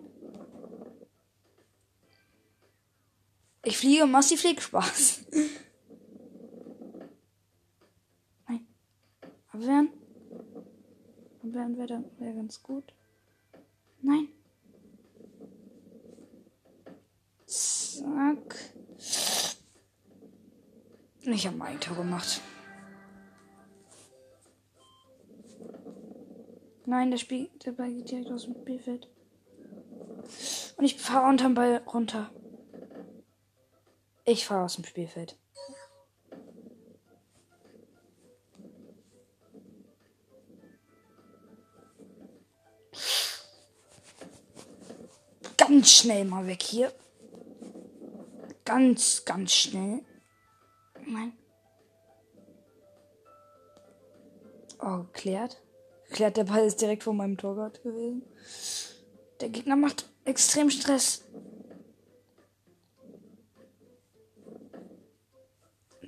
Ich 3.71 3.77
fliege 3.77 4.05
massiv 4.05 4.41
flieg 4.41 4.61
Spaß. 4.61 5.21
nein. 8.49 8.67
Abwehren. 9.47 9.89
Abwehren 11.41 11.77
wäre 11.77 12.03
wär 12.19 12.33
ganz 12.33 12.61
gut. 12.61 12.93
Nein. 14.01 14.27
Zack. 17.45 18.73
Ich 21.21 21.47
habe 21.47 21.55
mein 21.55 21.79
Tor 21.79 21.95
gemacht. 21.95 22.41
Nein, 26.85 27.09
der, 27.09 27.19
Spiel, 27.19 27.49
der 27.65 27.71
Ball 27.71 27.93
geht 27.93 28.11
direkt 28.11 28.31
aus 28.31 28.43
dem 28.43 28.55
Spielfeld. 28.55 29.07
Und 30.75 30.83
ich 30.83 30.97
fahre 30.97 31.29
unterm 31.29 31.53
Ball 31.53 31.77
runter. 31.87 32.31
Ich 34.31 34.45
fahre 34.45 34.63
aus 34.63 34.75
dem 34.75 34.85
Spielfeld. 34.85 35.37
ganz 45.57 45.91
schnell 45.91 46.23
mal 46.23 46.47
weg 46.47 46.63
hier. 46.63 46.93
Ganz, 48.63 49.25
ganz 49.25 49.51
schnell. 49.51 49.99
Nein. 51.05 51.33
Oh, 54.79 55.03
geklärt. 55.11 55.61
Geklärt, 56.07 56.37
der 56.37 56.45
Ball 56.45 56.65
ist 56.65 56.79
direkt 56.79 57.03
vor 57.03 57.13
meinem 57.13 57.37
Torgott 57.37 57.83
gewesen. 57.83 58.23
Der 59.41 59.49
Gegner 59.49 59.75
macht 59.75 60.09
extrem 60.23 60.69
Stress. 60.69 61.25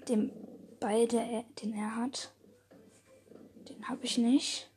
Den 0.08 0.32
Ball, 0.80 1.08
der 1.08 1.24
er, 1.24 1.44
den 1.62 1.74
er 1.74 1.96
hat, 1.96 2.34
den 3.70 3.88
habe 3.88 4.04
ich 4.04 4.18
nicht. 4.18 4.70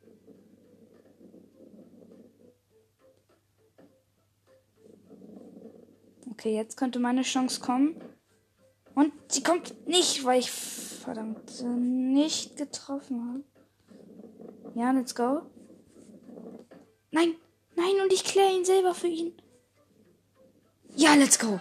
Okay, 6.30 6.54
jetzt 6.54 6.76
könnte 6.76 6.98
meine 6.98 7.22
Chance 7.22 7.60
kommen. 7.60 7.96
Und 8.94 9.12
sie 9.28 9.42
kommt 9.42 9.86
nicht, 9.88 10.24
weil 10.24 10.38
ich 10.38 10.50
verdammt 10.50 11.62
nicht 11.64 12.56
getroffen 12.56 13.28
habe. 13.28 13.44
Ja, 14.74 14.90
let's 14.92 15.14
go. 15.14 15.42
Nein, 17.10 17.34
nein, 17.74 18.00
und 18.02 18.12
ich 18.12 18.24
kläre 18.24 18.52
ihn 18.52 18.64
selber 18.64 18.94
für 18.94 19.08
ihn. 19.08 19.32
Ja, 20.94 21.14
let's 21.14 21.38
go. 21.38 21.58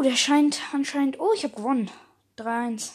Puh, 0.00 0.04
der 0.04 0.16
scheint 0.16 0.62
anscheinend. 0.72 1.20
Oh, 1.20 1.34
ich 1.34 1.44
habe 1.44 1.54
gewonnen. 1.54 1.90
3-1. 2.38 2.92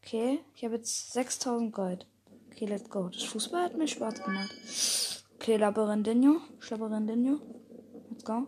Okay, 0.00 0.38
ich 0.54 0.64
habe 0.64 0.76
jetzt 0.76 1.12
6000 1.12 1.72
Gold. 1.72 2.06
Okay, 2.52 2.66
let's 2.66 2.88
go. 2.88 3.08
Das 3.08 3.24
Fußball 3.24 3.64
hat 3.64 3.76
mir 3.76 3.88
Spaß 3.88 4.22
gemacht. 4.22 4.54
Okay, 5.34 5.56
Labyrinthinho. 5.56 6.40
Schlaberindinho. 6.60 7.40
Let's 8.10 8.24
go. 8.24 8.46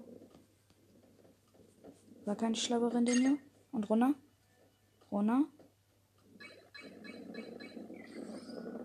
War 2.24 2.36
kein 2.36 2.54
Schlaberindinho. 2.54 3.38
Und 3.72 3.90
runter. 3.90 4.14
Runter. 5.10 5.42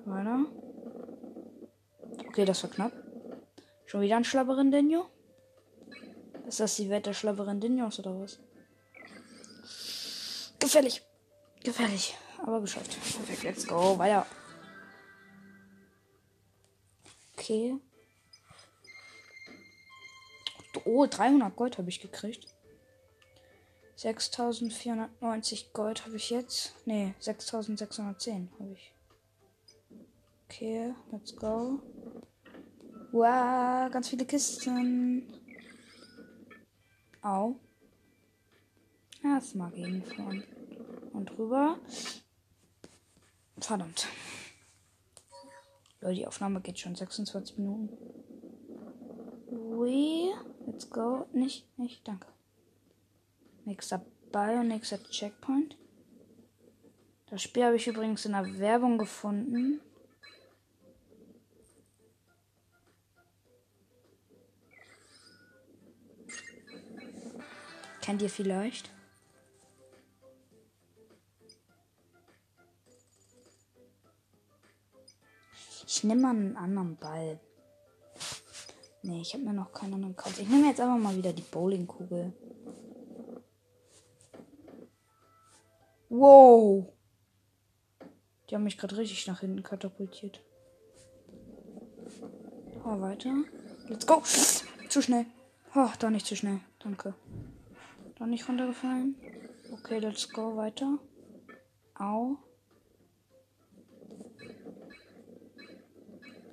Weiter. 0.06 0.46
Okay, 2.30 2.46
das 2.46 2.64
war 2.64 2.72
knapp. 2.72 2.94
Schon 3.86 4.02
wieder 4.02 4.18
ein 4.18 4.24
Schlaberindinho. 4.24 5.06
Ist 6.52 6.60
das 6.60 6.76
die 6.76 6.90
Welt 6.90 7.06
der 7.06 7.14
Schlaberindinhos 7.14 8.00
oder 8.00 8.20
was? 8.20 8.38
Gefährlich. 10.60 11.02
Gefährlich. 11.64 12.18
Aber 12.40 12.60
geschafft. 12.60 12.90
Perfekt, 12.90 13.44
let's 13.44 13.66
go. 13.66 13.98
Weiter. 13.98 14.28
Okay. 17.38 17.78
Oh, 20.84 21.06
300 21.06 21.56
Gold 21.56 21.78
habe 21.78 21.88
ich 21.88 22.02
gekriegt. 22.02 22.54
6490 23.96 25.72
Gold 25.72 26.06
habe 26.06 26.18
ich 26.18 26.32
jetzt. 26.32 26.76
Ne, 26.86 27.16
6610 27.20 28.52
habe 28.60 28.74
ich. 28.74 28.94
Okay, 30.50 30.94
let's 31.14 31.34
go. 31.34 31.80
Wow, 33.14 33.90
ganz 33.90 34.10
viele 34.10 34.26
Kisten. 34.26 35.41
Au. 37.22 37.56
Erstmal 39.24 39.72
gegenfahren. 39.72 40.44
Und 41.14 41.38
rüber. 41.38 41.78
Verdammt. 43.60 44.08
Leute, 46.00 46.16
die 46.16 46.28
Aufnahme 46.28 46.62
geht 46.62 46.80
schon 46.80 46.96
26 46.96 47.60
Minuten. 47.60 47.90
We, 49.50 50.34
let's 50.66 50.90
go. 50.90 51.28
Nicht, 51.32 51.66
nicht, 51.78 52.08
danke. 52.08 52.28
Nächster 53.66 54.04
Ball 54.32 54.58
und 54.60 54.70
nächster 54.70 54.98
Checkpoint. 55.04 55.78
Das 57.30 57.44
Spiel 57.44 57.66
habe 57.66 57.76
ich 57.76 57.88
übrigens 57.88 58.26
in 58.26 58.32
der 58.32 58.58
Werbung 58.60 58.98
gefunden. 58.98 59.80
Kennt 68.02 68.22
ihr 68.22 68.30
vielleicht? 68.30 68.90
Ich 75.86 76.04
nehme 76.04 76.22
mal 76.22 76.30
einen 76.32 76.58
anderen 76.58 76.96
Ball. 76.98 77.40
Nee, 79.04 79.22
ich 79.22 79.34
habe 79.34 79.44
mir 79.44 79.54
noch 79.54 79.72
keinen 79.72 79.96
anderen 79.96 80.16
gekauft. 80.16 80.40
Ich 80.40 80.48
nehme 80.48 80.68
jetzt 80.68 80.80
einfach 80.80 80.98
mal 80.98 81.16
wieder 81.16 81.34
die 81.34 81.42
Bowlingkugel. 81.42 82.34
Wow. 86.10 86.88
Die 88.50 88.56
haben 88.56 88.64
mich 88.64 88.78
gerade 88.78 88.98
richtig 88.98 89.28
nach 89.28 89.40
hinten 89.40 89.64
katapultiert. 89.64 90.42
Oh, 92.84 93.00
weiter. 93.00 93.34
Let's 93.88 94.08
go. 94.08 94.22
Zu 94.90 95.02
schnell. 95.02 95.26
Oh, 95.76 95.90
da 96.00 96.10
nicht 96.10 96.26
zu 96.26 96.36
schnell. 96.36 96.60
Danke. 96.80 97.14
Da 98.22 98.28
nicht 98.28 98.48
runtergefallen. 98.48 99.16
Okay, 99.72 99.98
let's 99.98 100.30
go. 100.32 100.56
Weiter. 100.56 101.00
Au. 101.96 102.38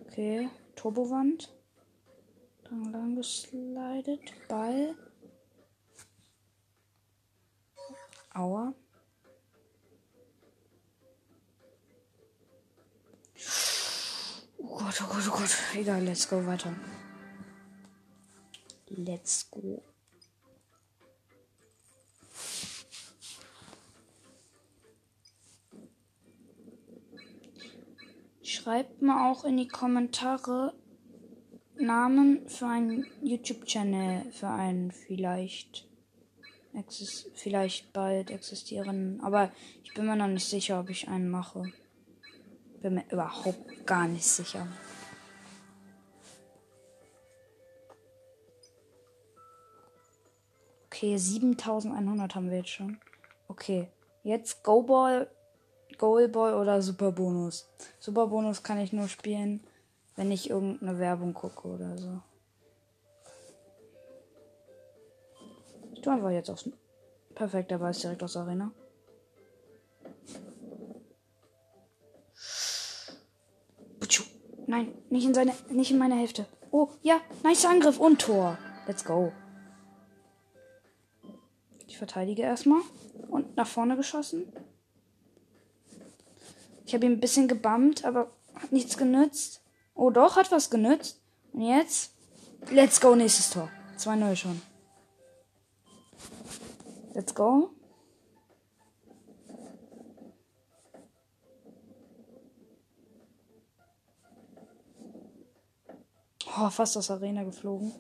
Okay, 0.07 0.49
Turbowand. 0.77 1.55
Dann 2.65 2.91
lang 2.91 3.17
geslidet. 3.17 4.33
Ball. 4.49 4.97
Aua. 8.33 8.73
Oh 14.57 14.79
Gott, 14.79 15.03
oh 15.03 15.07
Gott, 15.07 15.29
oh 15.29 15.37
Gott. 15.37 15.51
Egal, 15.75 16.03
let's 16.03 16.27
go 16.31 16.47
weiter. 16.47 16.75
Let's 18.87 19.51
go. 19.51 19.83
Schreibt 28.49 29.03
mal 29.03 29.31
auch 29.31 29.45
in 29.45 29.59
die 29.59 29.69
Kommentare 29.69 30.73
Namen 31.77 32.49
für 32.49 32.67
einen 32.67 33.05
YouTube-Channel, 33.21 34.33
für 34.33 34.49
einen 34.49 34.91
vielleicht, 34.91 35.87
vielleicht 37.35 37.93
bald 37.93 38.31
existieren. 38.31 39.21
Aber 39.21 39.53
ich 39.85 39.93
bin 39.93 40.07
mir 40.07 40.17
noch 40.17 40.29
nicht 40.29 40.49
sicher, 40.49 40.81
ob 40.81 40.89
ich 40.89 41.09
einen 41.09 41.29
mache. 41.29 41.71
Bin 42.81 42.95
mir 42.95 43.05
überhaupt 43.11 43.87
gar 43.87 44.09
nicht 44.09 44.25
sicher. 44.25 44.67
Okay, 50.87 51.19
7100 51.19 52.35
haben 52.35 52.49
wir 52.49 52.57
jetzt 52.57 52.71
schon. 52.71 52.99
Okay, 53.47 53.89
jetzt 54.23 54.65
Go 54.65 54.85
Ball 54.85 55.31
Goalball 55.99 56.55
oder 56.55 56.81
Super 56.81 57.13
Bonus. 57.13 57.69
Super 57.99 58.27
Bonus 58.29 58.63
kann 58.63 58.79
ich 58.79 58.93
nur 58.93 59.09
spielen, 59.09 59.61
wenn 60.17 60.31
ich 60.31 60.51
irgendeine 60.51 60.99
Werbung 60.99 61.35
gucke 61.35 61.69
oder 61.69 61.99
so. 61.99 62.21
Ich 65.93 66.01
tue 66.01 66.13
einfach 66.13 66.31
jetzt 66.31 66.51
aus. 66.51 66.71
Perfekt, 67.35 67.71
der 67.71 67.81
weiß 67.81 68.01
direkt 68.01 68.23
aus 68.23 68.33
der 68.33 68.43
Arena. 68.43 68.73
Nein, 74.69 74.93
nicht 75.09 75.25
in 75.25 75.33
seine, 75.33 75.55
nicht 75.71 75.91
in 75.91 75.97
meine 75.97 76.15
Hälfte. 76.15 76.45
Oh, 76.71 76.91
ja, 77.01 77.23
nice 77.43 77.65
Angriff 77.65 77.99
und 77.99 78.21
Tor. 78.21 78.59
Let's 78.87 79.03
go. 79.03 79.33
Ich 81.87 81.97
verteidige 81.97 82.43
erstmal. 82.43 82.83
Und 83.31 83.57
nach 83.57 83.67
vorne 83.67 83.97
geschossen. 83.97 84.53
Ich 86.89 86.95
habe 86.95 87.05
ihn 87.05 87.13
ein 87.13 87.21
bisschen 87.21 87.49
gebammt, 87.49 88.07
aber 88.07 88.31
hat 88.55 88.73
nichts 88.73 88.97
genützt. 88.97 89.61
Oh 89.95 90.09
doch, 90.09 90.37
hat 90.37 90.51
was 90.51 90.71
genützt. 90.71 91.21
Und 91.53 91.61
jetzt? 91.61 92.15
Let's 92.71 92.99
go, 92.99 93.15
nächstes 93.15 93.51
Tor. 93.51 93.69
2-0 93.99 94.37
schon. 94.37 94.63
Let's 97.13 97.35
go. 97.35 97.69
Oh, 106.59 106.71
fast 106.71 106.97
aus 106.97 107.11
Arena 107.11 107.45
geflogen. 107.45 107.93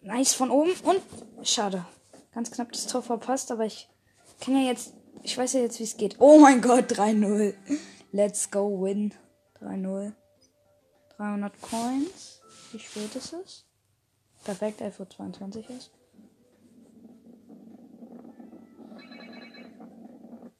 Nice 0.00 0.34
von 0.34 0.50
oben 0.50 0.72
und 0.82 1.00
schade. 1.46 1.84
Ganz 2.34 2.50
knapp 2.50 2.72
das 2.72 2.88
Tor 2.88 3.04
verpasst, 3.04 3.52
aber 3.52 3.66
ich 3.66 3.88
kann 4.40 4.56
ja 4.56 4.68
jetzt 4.68 4.97
ich 5.22 5.36
weiß 5.36 5.54
ja 5.54 5.60
jetzt, 5.60 5.78
wie 5.78 5.84
es 5.84 5.96
geht. 5.96 6.16
Oh 6.18 6.38
mein 6.38 6.60
Gott, 6.60 6.92
3-0. 6.92 7.54
Let's 8.12 8.50
go 8.50 8.82
win. 8.82 9.14
3-0. 9.60 10.12
300 11.16 11.60
Coins. 11.60 12.40
Wie 12.72 12.78
spät 12.78 13.14
ist 13.16 13.32
es? 13.32 13.64
Perfekt, 14.44 14.80
11.22 14.80 15.56
Uhr 15.56 15.76
ist. 15.76 15.90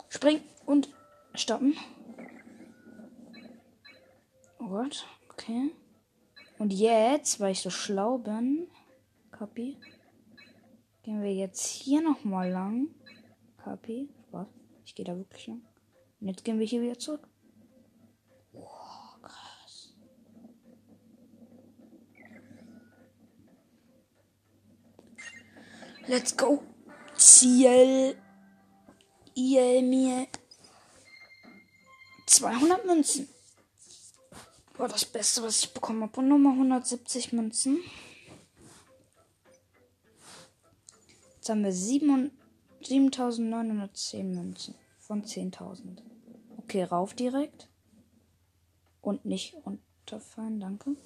Spring 0.08 0.40
und 0.66 0.88
stoppen. 1.34 1.76
Oh 4.58 4.68
Gott, 4.68 5.06
okay. 5.30 5.70
Und 6.58 6.72
jetzt, 6.72 7.38
weil 7.40 7.52
ich 7.52 7.60
so 7.60 7.70
schlau 7.70 8.18
bin, 8.18 8.68
Copy, 9.30 9.78
gehen 11.04 11.22
wir 11.22 11.32
jetzt 11.32 11.64
hier 11.64 12.02
nochmal 12.02 12.50
lang. 12.50 12.88
Copy. 13.62 14.08
Ich 14.88 14.94
gehe 14.94 15.04
da 15.04 15.14
wirklich 15.14 15.46
lang. 15.46 15.60
Und 16.18 16.28
jetzt 16.28 16.44
gehen 16.44 16.58
wir 16.58 16.64
hier 16.64 16.80
wieder 16.80 16.98
zurück. 16.98 17.28
Wow, 18.52 19.20
krass. 19.20 19.94
Let's 26.06 26.34
go. 26.34 26.62
Ziel. 27.18 28.16
Ihr 29.34 29.82
mir 29.82 30.26
200 32.24 32.86
Münzen. 32.86 33.28
War 34.78 34.88
das 34.88 35.04
Beste, 35.04 35.42
was 35.42 35.60
ich 35.60 35.74
bekommen 35.74 36.02
habe. 36.02 36.18
Und 36.18 36.28
Nummer 36.28 36.52
170 36.52 37.34
Münzen. 37.34 37.78
Jetzt 41.34 41.50
haben 41.50 41.62
wir 41.62 41.72
7910 42.80 44.34
Münzen 44.34 44.74
von 44.98 45.24
10.000. 45.24 46.02
Okay, 46.58 46.84
rauf 46.84 47.14
direkt. 47.14 47.68
Und 49.00 49.24
nicht 49.24 49.56
runterfallen, 49.64 50.60
danke. 50.60 50.96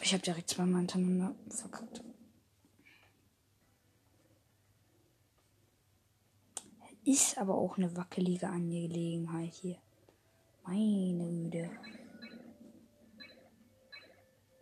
Ich 0.00 0.12
habe 0.12 0.22
direkt 0.22 0.48
zweimal 0.48 0.80
hintereinander 0.80 1.34
verkackt. 1.50 2.02
Ist 7.04 7.38
aber 7.38 7.54
auch 7.54 7.76
eine 7.76 7.96
wackelige 7.96 8.48
Angelegenheit 8.48 9.52
hier. 9.54 9.78
Meine 10.66 11.50
Güte. 11.50 11.70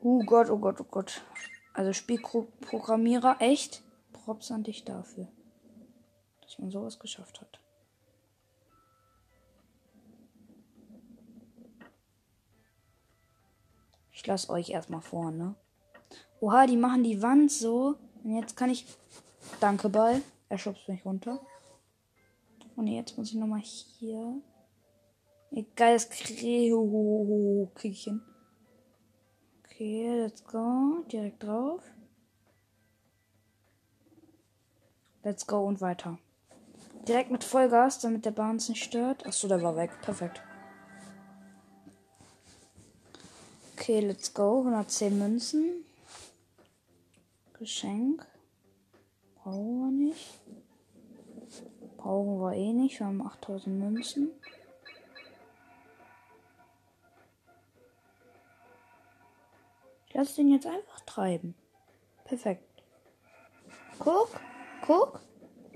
Oh 0.00 0.22
Gott, 0.24 0.48
oh 0.50 0.58
Gott, 0.58 0.80
oh 0.80 0.84
Gott. 0.84 1.22
Also 1.76 1.92
Spielprogrammierer, 1.92 3.36
echt? 3.40 3.82
Props 4.14 4.50
an 4.50 4.62
dich 4.62 4.84
dafür. 4.84 5.28
Dass 6.40 6.58
man 6.58 6.70
sowas 6.70 6.98
geschafft 6.98 7.38
hat. 7.42 7.60
Ich 14.10 14.26
lasse 14.26 14.48
euch 14.48 14.70
erstmal 14.70 15.02
vor, 15.02 15.30
ne? 15.30 15.54
Oha, 16.40 16.66
die 16.66 16.78
machen 16.78 17.04
die 17.04 17.20
Wand 17.20 17.52
so. 17.52 17.96
Und 18.24 18.34
jetzt 18.34 18.56
kann 18.56 18.70
ich. 18.70 18.86
Danke, 19.60 19.90
Ball. 19.90 20.22
Er 20.48 20.56
schubst 20.56 20.88
mich 20.88 21.04
runter. 21.04 21.44
Und 22.74 22.86
jetzt 22.86 23.18
muss 23.18 23.28
ich 23.28 23.34
nochmal 23.36 23.60
hier. 23.60 24.40
Egal, 25.50 25.92
das 25.92 26.08
ich 26.10 28.04
hin. 28.04 28.22
Okay, 29.76 30.22
let's 30.22 30.42
go. 30.42 31.04
Direkt 31.12 31.42
drauf. 31.42 31.82
Let's 35.22 35.46
go 35.46 35.66
und 35.66 35.82
weiter. 35.82 36.18
Direkt 37.06 37.30
mit 37.30 37.44
Vollgas, 37.44 37.98
damit 37.98 38.24
der 38.24 38.30
Bahn 38.30 38.56
nicht 38.56 38.82
stört. 38.82 39.26
Achso, 39.26 39.48
der 39.48 39.60
war 39.60 39.76
weg. 39.76 39.90
Perfekt. 40.00 40.40
Okay, 43.76 44.00
let's 44.00 44.32
go. 44.32 44.60
110 44.60 45.18
Münzen. 45.18 45.84
Geschenk. 47.58 48.26
Brauchen 49.34 49.80
wir 49.80 50.06
nicht. 50.06 50.40
Brauchen 51.98 52.40
wir 52.40 52.54
eh 52.54 52.72
nicht. 52.72 52.98
Wir 52.98 53.08
haben 53.08 53.20
8000 53.20 53.78
Münzen. 53.78 54.30
Ich 60.16 60.18
lasse 60.18 60.36
den 60.36 60.50
jetzt 60.50 60.66
einfach 60.66 61.00
treiben. 61.00 61.54
Perfekt. 62.24 62.82
Guck, 63.98 64.30
guck. 64.80 65.20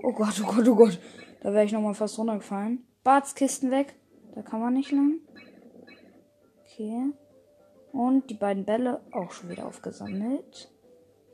Oh 0.01 0.13
Gott, 0.13 0.41
oh 0.41 0.51
Gott, 0.51 0.67
oh 0.67 0.73
Gott. 0.73 0.99
Da 1.41 1.53
wäre 1.53 1.63
ich 1.63 1.71
nochmal 1.71 1.93
fast 1.93 2.17
runtergefallen. 2.17 2.83
Bartskisten 3.03 3.69
weg. 3.69 3.93
Da 4.33 4.41
kann 4.41 4.59
man 4.59 4.73
nicht 4.73 4.91
lang. 4.91 5.19
Okay. 6.65 7.11
Und 7.91 8.31
die 8.31 8.33
beiden 8.33 8.65
Bälle 8.65 9.01
auch 9.11 9.31
schon 9.31 9.51
wieder 9.51 9.67
aufgesammelt. 9.67 10.71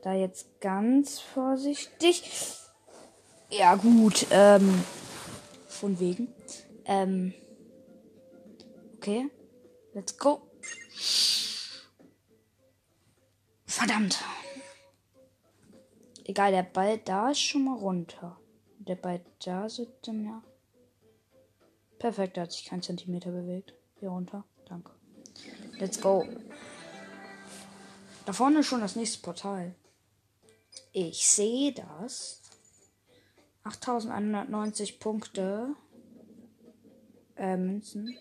Da 0.02 0.12
jetzt 0.12 0.60
ganz 0.60 1.18
vorsichtig. 1.18 2.58
Ja, 3.48 3.76
gut. 3.76 4.26
Ähm, 4.30 4.84
von 5.66 5.98
wegen. 5.98 6.28
Ähm, 6.84 7.32
okay. 8.98 9.30
Let's 9.94 10.18
go. 10.18 10.42
Verdammt. 13.78 14.24
Egal, 16.24 16.50
der 16.50 16.64
Ball 16.64 16.98
da 16.98 17.30
ist 17.30 17.40
schon 17.40 17.64
mal 17.64 17.78
runter. 17.78 18.36
Der 18.80 18.96
Ball 18.96 19.24
da 19.44 19.68
sitzt 19.68 20.08
dann 20.08 20.24
ja. 20.24 20.42
Perfekt, 22.00 22.36
da 22.36 22.40
hat 22.42 22.52
sich 22.52 22.64
kein 22.64 22.82
Zentimeter 22.82 23.30
bewegt. 23.30 23.74
Hier 24.00 24.08
runter. 24.08 24.44
Danke. 24.68 24.90
Let's 25.78 26.00
go. 26.00 26.26
Da 28.26 28.32
vorne 28.32 28.60
ist 28.60 28.66
schon 28.66 28.80
das 28.80 28.96
nächste 28.96 29.22
Portal. 29.22 29.76
Ich 30.92 31.24
sehe 31.24 31.72
das. 31.72 32.42
8190 33.62 34.98
Punkte. 34.98 35.76
Äh, 37.36 37.56
Münzen. 37.56 38.18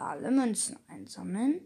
Alle 0.00 0.30
Münzen 0.30 0.78
einsammeln. 0.88 1.60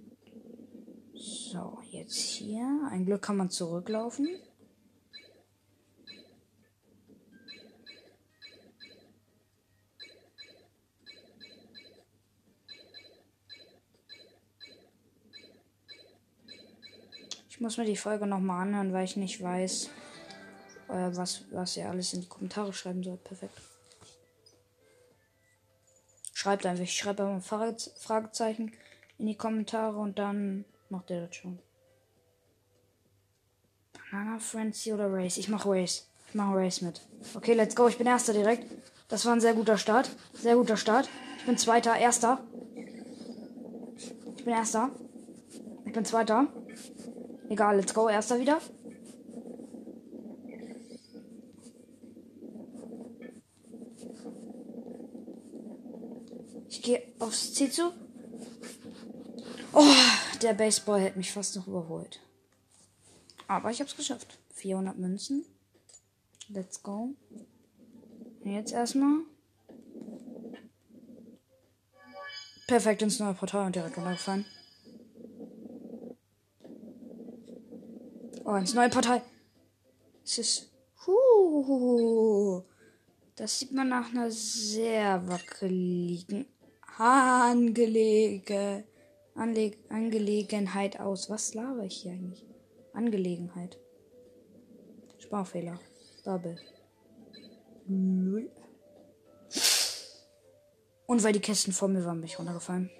So, 1.15 1.79
jetzt 1.91 2.19
hier. 2.19 2.89
Ein 2.91 3.07
Glück 3.07 3.23
kann 3.23 3.37
man 3.37 3.49
zurücklaufen. 3.49 4.29
Ich 17.49 17.61
muss 17.61 17.79
mir 17.79 17.85
die 17.85 17.97
Folge 17.97 18.27
nochmal 18.27 18.67
anhören, 18.67 18.93
weil 18.93 19.05
ich 19.05 19.17
nicht 19.17 19.41
weiß, 19.41 19.91
äh, 20.89 21.11
was, 21.13 21.45
was 21.53 21.77
ihr 21.77 21.89
alles 21.89 22.13
in 22.13 22.23
die 22.23 22.29
Kommentare 22.29 22.73
schreiben 22.73 23.05
sollt. 23.05 23.23
Perfekt. 23.23 23.74
Schreibt 26.45 26.67
einfach. 26.67 26.85
Ich 26.85 26.93
schreibe 26.93 27.23
ein 27.23 27.41
Fragezeichen 27.41 28.71
in 29.17 29.25
die 29.25 29.35
Kommentare 29.35 29.97
und 29.97 30.19
dann 30.19 30.67
macht 30.91 31.09
ihr 31.09 31.23
das 31.23 31.37
schon. 31.37 31.59
Banana 33.95 34.39
Frenzy 34.39 34.93
oder 34.93 35.11
Race? 35.11 35.39
Ich 35.39 35.49
mache 35.49 35.71
Race. 35.71 36.07
Ich 36.29 36.35
mache 36.35 36.55
Race 36.55 36.83
mit. 36.83 37.01
Okay, 37.35 37.55
let's 37.55 37.75
go. 37.75 37.89
Ich 37.89 37.97
bin 37.97 38.07
Erster 38.07 38.35
direkt. 38.35 38.71
Das 39.09 39.25
war 39.25 39.33
ein 39.33 39.41
sehr 39.41 39.55
guter 39.55 39.79
Start. 39.79 40.11
Sehr 40.35 40.57
guter 40.57 40.77
Start. 40.77 41.09
Ich 41.39 41.47
bin 41.47 41.57
Zweiter. 41.57 41.97
Erster. 41.97 42.45
Ich 44.37 44.45
bin 44.45 44.53
Erster. 44.53 44.91
Ich 45.87 45.93
bin 45.95 46.05
Zweiter. 46.05 46.49
Egal, 47.49 47.77
let's 47.77 47.95
go. 47.95 48.11
Erster 48.11 48.39
wieder. 48.39 48.61
Ich 56.75 56.83
gehe 56.83 57.14
aufs 57.25 57.55
Ziel 57.55 57.71
zu. 57.71 57.93
Oh, 59.73 59.95
der 60.43 60.55
Baseball 60.55 61.01
hätte 61.01 61.19
mich 61.19 61.33
fast 61.33 61.57
noch 61.57 61.67
überholt. 61.67 62.21
Aber 63.49 63.71
ich 63.71 63.81
habe 63.81 63.91
es 63.91 63.97
geschafft. 63.97 64.39
400 64.55 64.97
Münzen. 64.97 65.45
Let's 66.49 66.83
go. 66.83 67.15
Jetzt 68.45 68.73
erstmal. 68.73 69.21
Perfekt 72.67 73.03
ins 73.03 73.19
neue 73.19 73.35
Portal 73.35 73.67
und 73.67 73.75
direkt 73.75 73.97
runtergefallen. 73.97 74.47
Oh, 78.45 78.55
ins 78.55 78.75
neue 78.75 78.91
Portal. 78.91 79.23
Es 80.25 80.39
ist. 80.39 80.71
Huh, 81.07 82.63
das 83.37 83.59
sieht 83.59 83.73
man 83.73 83.89
nach 83.89 84.11
einer 84.11 84.31
sehr 84.31 85.27
wackeligen 85.29 86.47
Angelege, 86.97 88.85
Anle 89.35 89.73
Angelegenheit 89.89 91.01
aus. 91.01 91.29
Was 91.29 91.55
laber 91.55 91.83
ich 91.83 92.03
hier 92.03 92.13
eigentlich? 92.13 92.45
Angelegenheit. 92.93 93.79
Sparfehler. 95.19 95.81
Bubble. 96.25 96.57
Und 101.07 101.23
weil 101.23 101.33
die 101.33 101.41
Kästen 101.41 101.73
vor 101.73 101.89
mir 101.89 102.05
waren, 102.05 102.21
bin 102.21 102.29
ich 102.29 102.39
runtergefallen. 102.39 102.91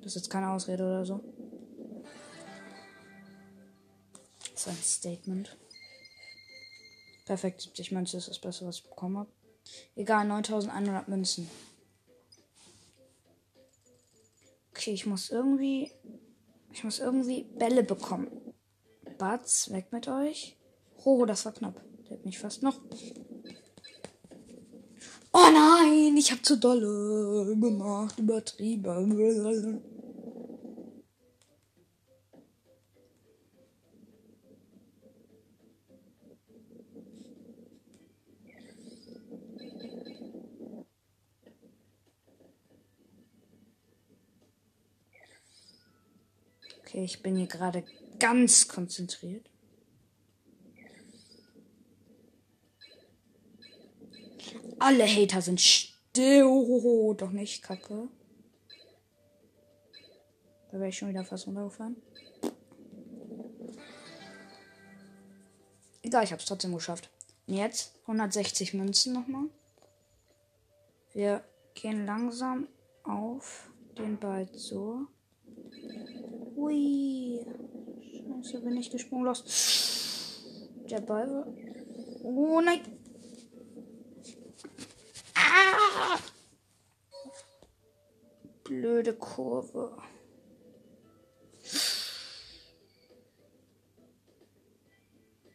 Das 0.00 0.14
ist 0.14 0.22
jetzt 0.22 0.30
keine 0.30 0.50
Ausrede 0.50 0.84
oder 0.84 1.04
so. 1.04 1.20
Das 4.38 4.60
ist 4.60 4.68
ein 4.68 4.76
Statement. 4.76 5.56
Perfekt, 7.26 7.60
70 7.60 7.92
Münzen 7.92 8.18
ist 8.18 8.28
das 8.28 8.38
Beste, 8.38 8.66
was 8.66 8.76
ich 8.76 8.88
bekommen 8.88 9.18
habe. 9.18 9.35
Egal, 9.94 10.26
9100 10.26 11.08
Münzen. 11.08 11.48
Okay, 14.70 14.92
ich 14.92 15.06
muss 15.06 15.30
irgendwie. 15.30 15.90
Ich 16.72 16.84
muss 16.84 16.98
irgendwie 16.98 17.44
Bälle 17.44 17.82
bekommen. 17.82 18.28
Batz, 19.18 19.70
weg 19.70 19.86
mit 19.92 20.08
euch. 20.08 20.56
Oh, 21.04 21.24
das 21.24 21.44
war 21.46 21.52
knapp. 21.52 21.82
Der 22.08 22.18
hat 22.18 22.24
mich 22.26 22.38
fast 22.38 22.62
noch. 22.62 22.78
Oh 25.32 25.50
nein, 25.52 26.16
ich 26.16 26.30
habe 26.30 26.42
zu 26.42 26.56
dolle 26.58 27.56
gemacht, 27.56 28.18
übertrieben. 28.18 29.82
Okay, 46.96 47.04
ich 47.04 47.22
bin 47.22 47.36
hier 47.36 47.46
gerade 47.46 47.84
ganz 48.18 48.68
konzentriert. 48.68 49.50
Alle 54.78 55.06
Hater 55.06 55.42
sind 55.42 55.60
still. 55.60 57.14
Doch 57.18 57.32
nicht, 57.32 57.62
Kacke. 57.62 58.08
Da 60.70 60.78
wäre 60.78 60.88
ich 60.88 60.96
schon 60.96 61.10
wieder 61.10 61.22
fast 61.26 61.46
runtergefahren. 61.46 62.00
Egal, 66.02 66.24
ich 66.24 66.32
habe 66.32 66.40
es 66.40 66.48
trotzdem 66.48 66.72
geschafft. 66.72 67.10
Und 67.46 67.56
jetzt 67.56 67.94
160 68.06 68.72
Münzen 68.72 69.12
nochmal. 69.12 69.50
Wir 71.12 71.44
gehen 71.74 72.06
langsam 72.06 72.68
auf 73.02 73.68
den 73.98 74.18
Ball 74.18 74.50
zu. 74.52 75.08
Hui. 76.66 77.46
Scheiße, 78.42 78.60
bin 78.60 78.76
ich 78.76 78.90
gesprungen 78.90 79.24
los. 79.24 80.42
Der 80.90 81.00
Ball 81.00 81.30
war. 81.30 81.46
Oh 82.24 82.60
nein. 82.60 82.80
Ah! 85.36 86.18
Blöde 88.64 89.14
Kurve. 89.14 89.96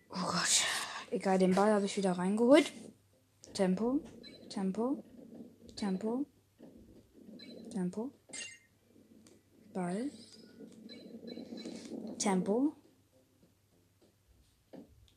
Oh 0.10 0.26
Gott. 0.26 0.66
Egal, 1.12 1.40
den 1.40 1.56
Ball 1.56 1.74
habe 1.74 1.86
ich 1.86 1.98
wieder 1.98 2.14
reingeholt. 2.14 2.72
Tempo. 3.54 4.00
Tempo. 4.50 5.04
Tempo. 5.76 6.26
Tempo. 7.70 8.12
Ball. 9.74 10.10
Tempo. 12.22 12.74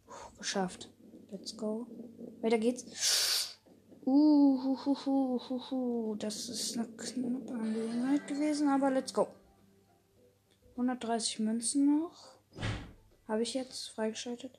Puh, 0.07 0.39
geschafft. 0.39 0.89
Let's 1.31 1.55
go. 1.55 1.87
Weiter 2.41 2.59
geht's. 2.59 3.59
Uh. 4.07 6.17
Das 6.19 6.49
ist 6.49 6.79
eine 6.79 6.89
knappe 6.89 7.53
Angelegenheit 7.53 8.27
gewesen, 8.27 8.69
aber 8.69 8.91
let's 8.91 9.13
go. 9.13 9.29
130 10.73 11.41
Münzen 11.41 12.01
noch. 12.01 12.39
Habe 13.29 13.43
ich 13.43 13.53
jetzt 13.53 13.91
freigeschaltet. 13.91 14.59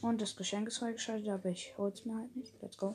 Und 0.00 0.22
das 0.22 0.34
Geschenk 0.34 0.68
ist 0.68 0.78
freigeschaltet, 0.78 1.28
aber 1.28 1.50
ich 1.50 1.76
hol's 1.76 2.06
mir 2.06 2.16
halt 2.16 2.34
nicht. 2.36 2.54
Let's 2.62 2.78
go. 2.78 2.94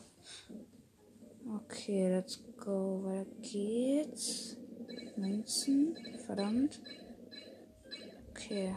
Okay, 1.56 2.10
let's 2.10 2.42
go. 2.58 3.04
Weiter 3.04 3.30
geht's. 3.42 4.58
Münzen. 5.18 5.96
Verdammt. 6.26 6.82
Okay. 8.46 8.74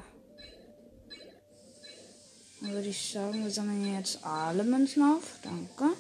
Dann 2.61 2.73
würde 2.73 2.89
ich 2.89 3.13
sagen, 3.13 3.45
wir 3.45 3.51
sammeln 3.51 3.95
jetzt 3.95 4.25
alle 4.25 4.63
Münzen 4.63 5.03
auf. 5.03 5.39
Danke. 5.43 5.97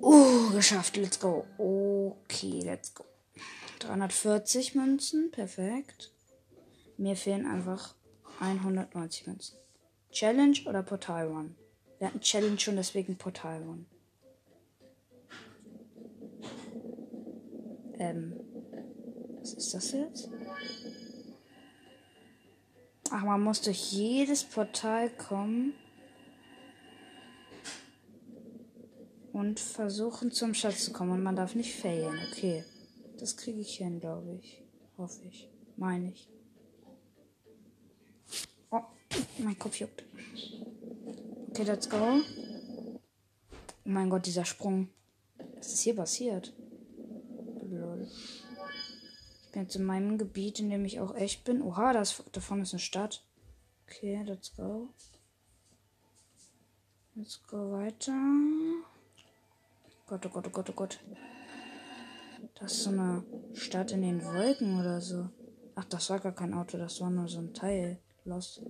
Uh, 0.00 0.50
geschafft. 0.52 0.96
Let's 0.96 1.18
go. 1.18 1.46
Okay, 1.58 2.60
let's 2.62 2.94
go. 2.94 3.04
340 3.80 4.74
Münzen. 4.74 5.30
Perfekt. 5.30 6.12
Mir 6.96 7.16
fehlen 7.16 7.46
einfach 7.46 7.94
190 8.40 9.26
Münzen. 9.26 9.56
Challenge 10.12 10.58
oder 10.66 10.82
Portal 10.82 11.26
Run? 11.28 11.56
Wir 11.98 12.08
hatten 12.08 12.20
Challenge 12.20 12.58
schon, 12.58 12.76
deswegen 12.76 13.16
Portal 13.16 13.62
Run. 13.62 13.86
Ähm. 17.98 18.53
Was 19.44 19.52
ist 19.52 19.74
das 19.74 19.92
jetzt? 19.92 20.30
Ach, 23.10 23.22
man 23.24 23.42
muss 23.42 23.60
durch 23.60 23.92
jedes 23.92 24.42
Portal 24.42 25.10
kommen. 25.10 25.74
Und 29.34 29.60
versuchen 29.60 30.32
zum 30.32 30.54
Schatz 30.54 30.86
zu 30.86 30.94
kommen. 30.94 31.10
Und 31.10 31.22
man 31.22 31.36
darf 31.36 31.54
nicht 31.54 31.74
failen. 31.74 32.18
Okay. 32.32 32.64
Das 33.18 33.36
kriege 33.36 33.60
ich 33.60 33.76
hin, 33.76 34.00
glaube 34.00 34.34
ich. 34.40 34.62
Hoffe 34.96 35.22
ich. 35.28 35.50
Meine 35.76 36.12
ich. 36.12 36.26
Oh, 38.70 38.80
mein 39.36 39.58
Kopf 39.58 39.78
juckt. 39.78 40.04
Okay, 41.50 41.64
let's 41.64 41.90
go. 41.90 41.98
Oh 41.98 43.00
mein 43.84 44.08
Gott, 44.08 44.24
dieser 44.24 44.46
Sprung. 44.46 44.88
Was 45.56 45.74
ist 45.74 45.80
hier 45.80 45.96
passiert? 45.96 46.54
Lol. 47.68 48.08
Bin 49.54 49.62
jetzt 49.62 49.76
in 49.76 49.84
meinem 49.84 50.18
Gebiet, 50.18 50.58
in 50.58 50.68
dem 50.68 50.84
ich 50.84 50.98
auch 50.98 51.14
echt 51.14 51.44
bin. 51.44 51.62
Oha, 51.62 51.92
das, 51.92 52.24
davon 52.32 52.60
ist 52.60 52.72
eine 52.72 52.80
Stadt. 52.80 53.24
Okay, 53.86 54.20
let's 54.26 54.52
go. 54.56 54.88
Let's 57.14 57.40
go 57.46 57.70
weiter. 57.70 58.20
Gott, 60.08 60.26
oh 60.26 60.28
Gott, 60.28 60.48
oh 60.48 60.50
Gott, 60.50 60.70
oh 60.70 60.72
Gott. 60.72 60.98
Das 62.56 62.72
ist 62.72 62.82
so 62.82 62.90
eine 62.90 63.22
Stadt 63.52 63.92
in 63.92 64.02
den 64.02 64.24
Wolken 64.24 64.80
oder 64.80 65.00
so. 65.00 65.28
Ach, 65.76 65.84
das 65.84 66.10
war 66.10 66.18
gar 66.18 66.32
kein 66.32 66.52
Auto, 66.52 66.76
das 66.76 67.00
war 67.00 67.10
nur 67.10 67.28
so 67.28 67.38
ein 67.38 67.54
Teil. 67.54 68.00
Los. 68.24 68.60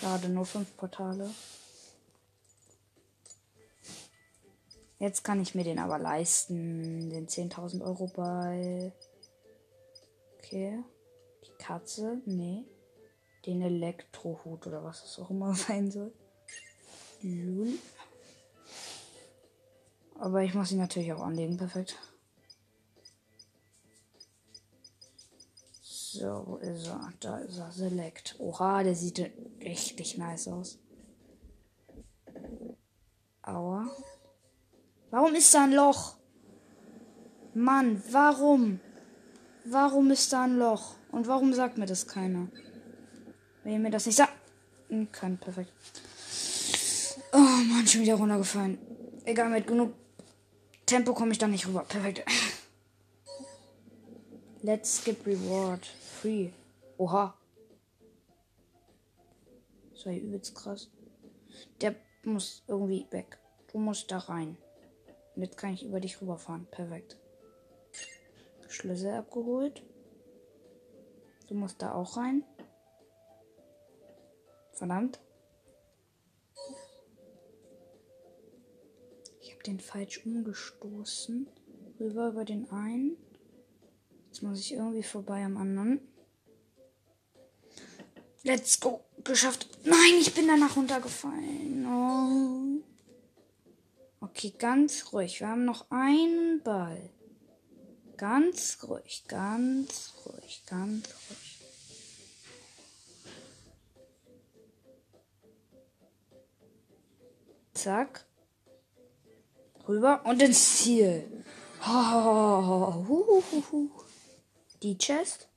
Schade, 0.00 0.30
nur 0.30 0.46
fünf 0.46 0.74
Portale. 0.78 1.28
Jetzt 4.98 5.24
kann 5.24 5.40
ich 5.42 5.54
mir 5.54 5.64
den 5.64 5.78
aber 5.78 5.98
leisten. 5.98 7.10
Den 7.10 7.28
10.000 7.28 7.82
Euro 7.82 8.06
Ball. 8.06 8.92
Okay. 10.38 10.82
Die 11.44 11.62
Katze. 11.62 12.22
Nee. 12.24 12.64
Den 13.44 13.62
Elektrohut 13.62 14.66
oder 14.66 14.82
was 14.82 15.04
es 15.04 15.18
auch 15.18 15.30
immer 15.30 15.54
sein 15.54 15.90
soll. 15.90 16.12
Lul. 17.22 17.78
Aber 20.18 20.42
ich 20.42 20.54
muss 20.54 20.72
ihn 20.72 20.78
natürlich 20.78 21.12
auch 21.12 21.22
anlegen. 21.22 21.58
Perfekt. 21.58 21.98
So, 25.82 26.44
wo 26.46 26.56
ist 26.56 26.86
er? 26.86 27.12
Da 27.20 27.38
ist 27.40 27.58
er. 27.58 27.70
Select. 27.70 28.36
Oha, 28.38 28.82
der 28.82 28.94
sieht 28.94 29.18
richtig 29.60 30.16
nice 30.16 30.48
aus. 30.48 30.78
Aua. 33.42 33.86
Warum 35.10 35.34
ist 35.34 35.54
da 35.54 35.64
ein 35.64 35.72
Loch? 35.72 36.16
Mann, 37.54 38.02
warum? 38.10 38.80
Warum 39.64 40.10
ist 40.10 40.32
da 40.32 40.44
ein 40.44 40.58
Loch? 40.58 40.96
Und 41.10 41.26
warum 41.26 41.54
sagt 41.54 41.78
mir 41.78 41.86
das 41.86 42.06
keiner? 42.06 42.48
Wenn 43.62 43.72
ihr 43.72 43.78
mir 43.78 43.90
das 43.90 44.06
nicht 44.06 44.16
sagt. 44.16 44.32
Kann, 45.12 45.38
perfekt. 45.38 45.72
Oh 47.32 47.38
Mann, 47.38 47.86
schon 47.86 48.02
wieder 48.02 48.14
runtergefallen. 48.14 48.78
Egal, 49.24 49.50
mit 49.50 49.66
genug 49.66 49.94
Tempo 50.86 51.14
komme 51.14 51.32
ich 51.32 51.38
da 51.38 51.48
nicht 51.48 51.66
rüber. 51.66 51.84
Perfekt. 51.88 52.24
Let's 54.62 54.98
skip 54.98 55.26
reward. 55.26 55.84
Free. 56.20 56.50
Oha. 56.98 57.34
Das 59.92 60.06
war 60.06 60.12
übelst 60.12 60.54
krass. 60.54 60.90
Der 61.80 61.94
muss 62.22 62.62
irgendwie 62.68 63.06
weg. 63.10 63.38
Du 63.72 63.78
musst 63.78 64.10
da 64.10 64.18
rein. 64.18 64.56
Und 65.36 65.42
jetzt 65.42 65.58
kann 65.58 65.74
ich 65.74 65.84
über 65.84 66.00
dich 66.00 66.20
rüberfahren. 66.20 66.66
Perfekt. 66.70 67.18
Schlüssel 68.68 69.12
abgeholt. 69.12 69.82
Du 71.48 71.54
musst 71.54 71.80
da 71.80 71.92
auch 71.92 72.16
rein. 72.16 72.42
Verdammt. 74.72 75.20
Ich 79.40 79.52
habe 79.52 79.62
den 79.62 79.78
falsch 79.78 80.24
umgestoßen. 80.24 81.48
Rüber 82.00 82.28
über 82.28 82.44
den 82.44 82.70
einen. 82.70 83.16
Jetzt 84.26 84.42
muss 84.42 84.60
ich 84.60 84.72
irgendwie 84.72 85.02
vorbei 85.02 85.44
am 85.44 85.56
anderen. 85.56 86.00
Let's 88.42 88.80
go. 88.80 89.00
Geschafft. 89.24 89.68
Nein, 89.84 90.14
ich 90.20 90.34
bin 90.34 90.46
danach 90.46 90.76
runtergefallen. 90.76 91.86
Oh. 91.86 92.55
Okay, 94.36 94.52
ganz 94.58 95.14
ruhig. 95.14 95.40
Wir 95.40 95.48
haben 95.48 95.64
noch 95.64 95.90
einen 95.90 96.62
Ball. 96.62 97.08
Ganz 98.18 98.76
ruhig, 98.82 99.24
ganz 99.26 100.12
ruhig, 100.26 100.62
ganz 100.66 101.08
ruhig. 101.08 101.64
Zack. 107.72 108.26
Rüber 109.88 110.20
und 110.26 110.42
ins 110.42 110.80
Ziel. 110.80 111.42
Oh, 111.86 113.06
hu. 113.08 113.90
Die 114.82 114.98
Chest. 114.98 115.48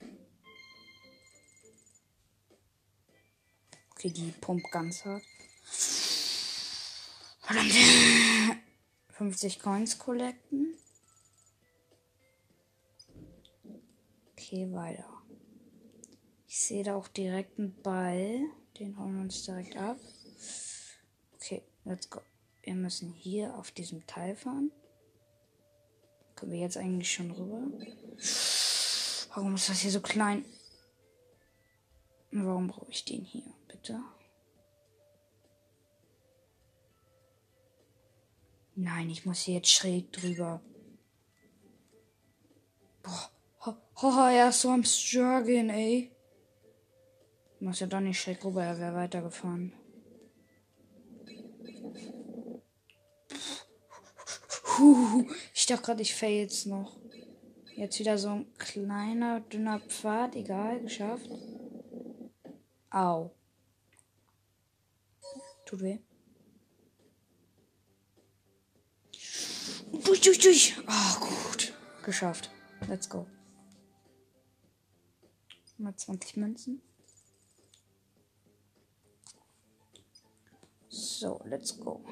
Okay, 3.91 4.09
die 4.09 4.31
pumpt 4.39 4.71
ganz 4.71 5.03
hart. 5.03 5.23
Verdammt. 7.41 7.73
50 9.19 9.59
Coins 9.59 9.99
collecten. 9.99 10.77
Okay, 14.31 14.71
weiter. 14.71 15.09
Ich 16.47 16.61
sehe 16.61 16.85
da 16.85 16.95
auch 16.95 17.09
direkt 17.09 17.59
einen 17.59 17.75
Ball. 17.81 18.39
Den 18.79 18.97
holen 18.97 19.15
wir 19.15 19.21
uns 19.23 19.43
direkt 19.43 19.75
ab. 19.75 19.97
Okay, 21.35 21.61
let's 21.83 22.09
go. 22.09 22.21
Wir 22.63 22.75
müssen 22.75 23.11
hier 23.11 23.57
auf 23.57 23.71
diesem 23.71 24.07
Teil 24.07 24.37
fahren. 24.37 24.71
Können 26.37 26.53
wir 26.53 26.59
jetzt 26.59 26.77
eigentlich 26.77 27.11
schon 27.11 27.31
rüber? 27.31 27.67
Warum 29.35 29.55
ist 29.55 29.67
das 29.67 29.81
hier 29.81 29.91
so 29.91 29.99
klein? 29.99 30.45
Warum 32.31 32.67
brauche 32.67 32.89
ich 32.89 33.03
den 33.03 33.25
hier, 33.25 33.53
bitte? 33.67 34.01
Nein, 38.81 39.09
ich 39.09 39.25
muss 39.25 39.41
hier 39.41 39.55
jetzt 39.55 39.71
schräg 39.71 40.09
drüber. 40.13 40.61
Boah. 43.03 43.31
Ho, 44.01 44.29
er 44.29 44.47
ist 44.49 44.61
so 44.61 44.69
am 44.69 44.85
Struggeln, 44.85 45.69
ey. 45.69 46.09
Ich 47.55 47.61
muss 47.61 47.81
ja 47.81 47.87
doch 47.87 47.99
nicht 47.99 48.21
schräg 48.21 48.41
rüber, 48.45 48.63
er 48.63 48.79
wäre 48.79 48.95
weitergefahren. 48.95 49.73
Puh, 54.63 55.25
ich 55.53 55.65
dachte 55.65 55.83
gerade, 55.83 56.01
ich 56.01 56.15
fail 56.15 56.43
jetzt 56.43 56.65
noch. 56.65 57.01
Jetzt 57.75 57.99
wieder 57.99 58.17
so 58.17 58.29
ein 58.29 58.53
kleiner, 58.57 59.41
dünner 59.41 59.81
Pfad. 59.81 60.37
Egal, 60.37 60.79
geschafft. 60.79 61.29
Au. 62.91 63.35
Tut 65.65 65.81
weh. 65.81 65.99
Durch, 70.09 70.21
durch, 70.21 70.39
durch. 70.39 70.75
Oh, 70.87 71.19
gut. 71.19 71.71
Geschafft. 72.03 72.49
Let's 72.87 73.07
go. 73.07 73.27
Mal 75.77 75.95
20 75.95 76.35
Münzen. 76.37 76.81
So, 80.87 81.39
let's 81.45 81.77
go. 81.77 82.03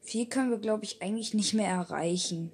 Viel 0.00 0.24
können 0.24 0.50
wir, 0.50 0.56
glaube 0.56 0.84
ich, 0.84 1.02
eigentlich 1.02 1.34
nicht 1.34 1.52
mehr 1.52 1.68
erreichen. 1.68 2.52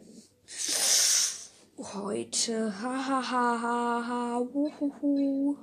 Heute. 1.77 2.83
Ha, 2.83 3.07
ha, 3.07 3.31
ha, 3.31 3.63
ha, 3.63 4.07
ha. 4.09 4.39
Uhuhu. 4.41 5.57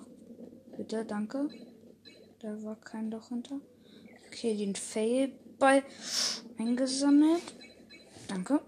Bitte, 0.77 1.03
danke. 1.03 1.49
Da 2.39 2.63
war 2.63 2.77
kein 2.77 3.11
Loch 3.11 3.27
hinter. 3.27 3.59
Okay, 4.27 4.55
den 4.55 4.75
Failball 4.75 5.83
eingesammelt. 6.57 7.53
Danke. 8.31 8.61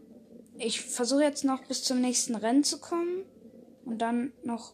Ich 0.58 0.82
versuche 0.82 1.24
jetzt 1.24 1.46
noch 1.46 1.64
bis 1.66 1.84
zum 1.84 2.02
nächsten 2.02 2.36
Rennen 2.36 2.64
zu 2.64 2.80
kommen. 2.80 3.24
Und 3.86 4.00
dann 4.00 4.34
noch. 4.44 4.74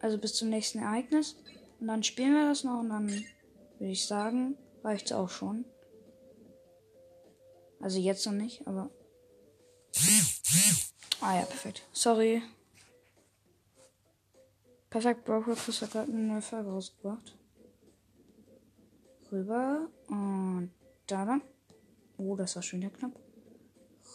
Also 0.00 0.16
bis 0.18 0.34
zum 0.34 0.48
nächsten 0.48 0.78
Ereignis. 0.78 1.36
Und 1.78 1.88
dann 1.88 2.02
spielen 2.02 2.32
wir 2.32 2.48
das 2.48 2.64
noch. 2.64 2.80
Und 2.80 2.88
dann 2.88 3.08
würde 3.78 3.92
ich 3.92 4.06
sagen, 4.06 4.56
reicht 4.82 5.06
es 5.06 5.12
auch 5.12 5.28
schon. 5.28 5.66
Also 7.80 7.98
jetzt 7.98 8.24
noch 8.26 8.32
nicht, 8.32 8.66
aber. 8.66 8.90
Ah 11.20 11.36
ja, 11.36 11.44
perfekt. 11.44 11.82
Sorry. 11.92 12.42
Perfekt, 14.90 15.26
Broker 15.26 15.54
Chris 15.54 15.82
hat 15.82 15.92
gerade 15.92 16.10
eine 16.10 16.22
neue 16.22 16.42
Folge 16.42 16.70
rausgebracht. 16.70 17.36
Rüber 19.30 19.90
und 20.06 20.72
da 21.06 21.24
lang. 21.24 21.42
Oh, 22.16 22.34
das 22.34 22.56
war 22.56 22.62
schon 22.62 22.80
wieder 22.80 22.90
knapp. 22.90 23.12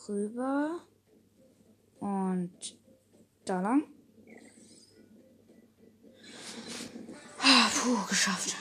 Rüber 0.07 0.79
und 1.99 2.77
da 3.45 3.61
lang. 3.61 3.83
Ah, 7.39 7.69
puh, 7.73 8.07
geschafft. 8.07 8.55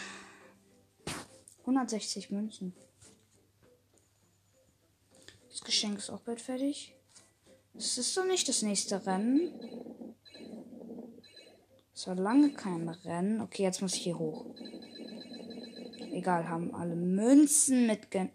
160 1.61 2.31
Münzen. 2.31 2.75
Das 5.49 5.61
Geschenk 5.63 5.99
ist 5.99 6.11
auch 6.11 6.21
bald 6.21 6.41
fertig. 6.41 6.95
Das 7.75 7.99
ist 7.99 8.17
doch 8.17 8.27
nicht 8.27 8.49
das 8.49 8.63
nächste 8.63 9.07
Rennen. 9.07 9.53
Es 11.95 12.07
war 12.07 12.17
lange 12.17 12.53
kein 12.53 12.89
Rennen. 12.89 13.41
Okay, 13.41 13.63
jetzt 13.63 13.81
muss 13.81 13.95
ich 13.95 14.03
hier 14.03 14.19
hoch. 14.19 14.47
Egal, 16.13 16.49
haben 16.49 16.75
alle 16.75 16.97
Münzen 16.97 17.87
mitge... 17.87 18.31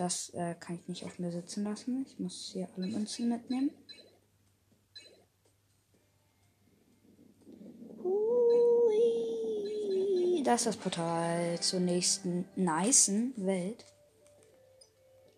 Das 0.00 0.30
äh, 0.30 0.54
kann 0.58 0.76
ich 0.76 0.88
nicht 0.88 1.04
auf 1.04 1.18
mir 1.18 1.30
sitzen 1.30 1.62
lassen. 1.62 2.06
Ich 2.08 2.18
muss 2.18 2.52
hier 2.54 2.70
alle 2.74 2.86
Münzen 2.86 3.28
mitnehmen. 3.28 3.70
Hui. 8.02 9.02
Das 10.42 10.62
ist 10.62 10.68
das 10.68 10.78
Portal 10.78 11.60
zur 11.60 11.80
nächsten 11.80 12.46
nicen 12.56 13.34
Welt. 13.36 13.84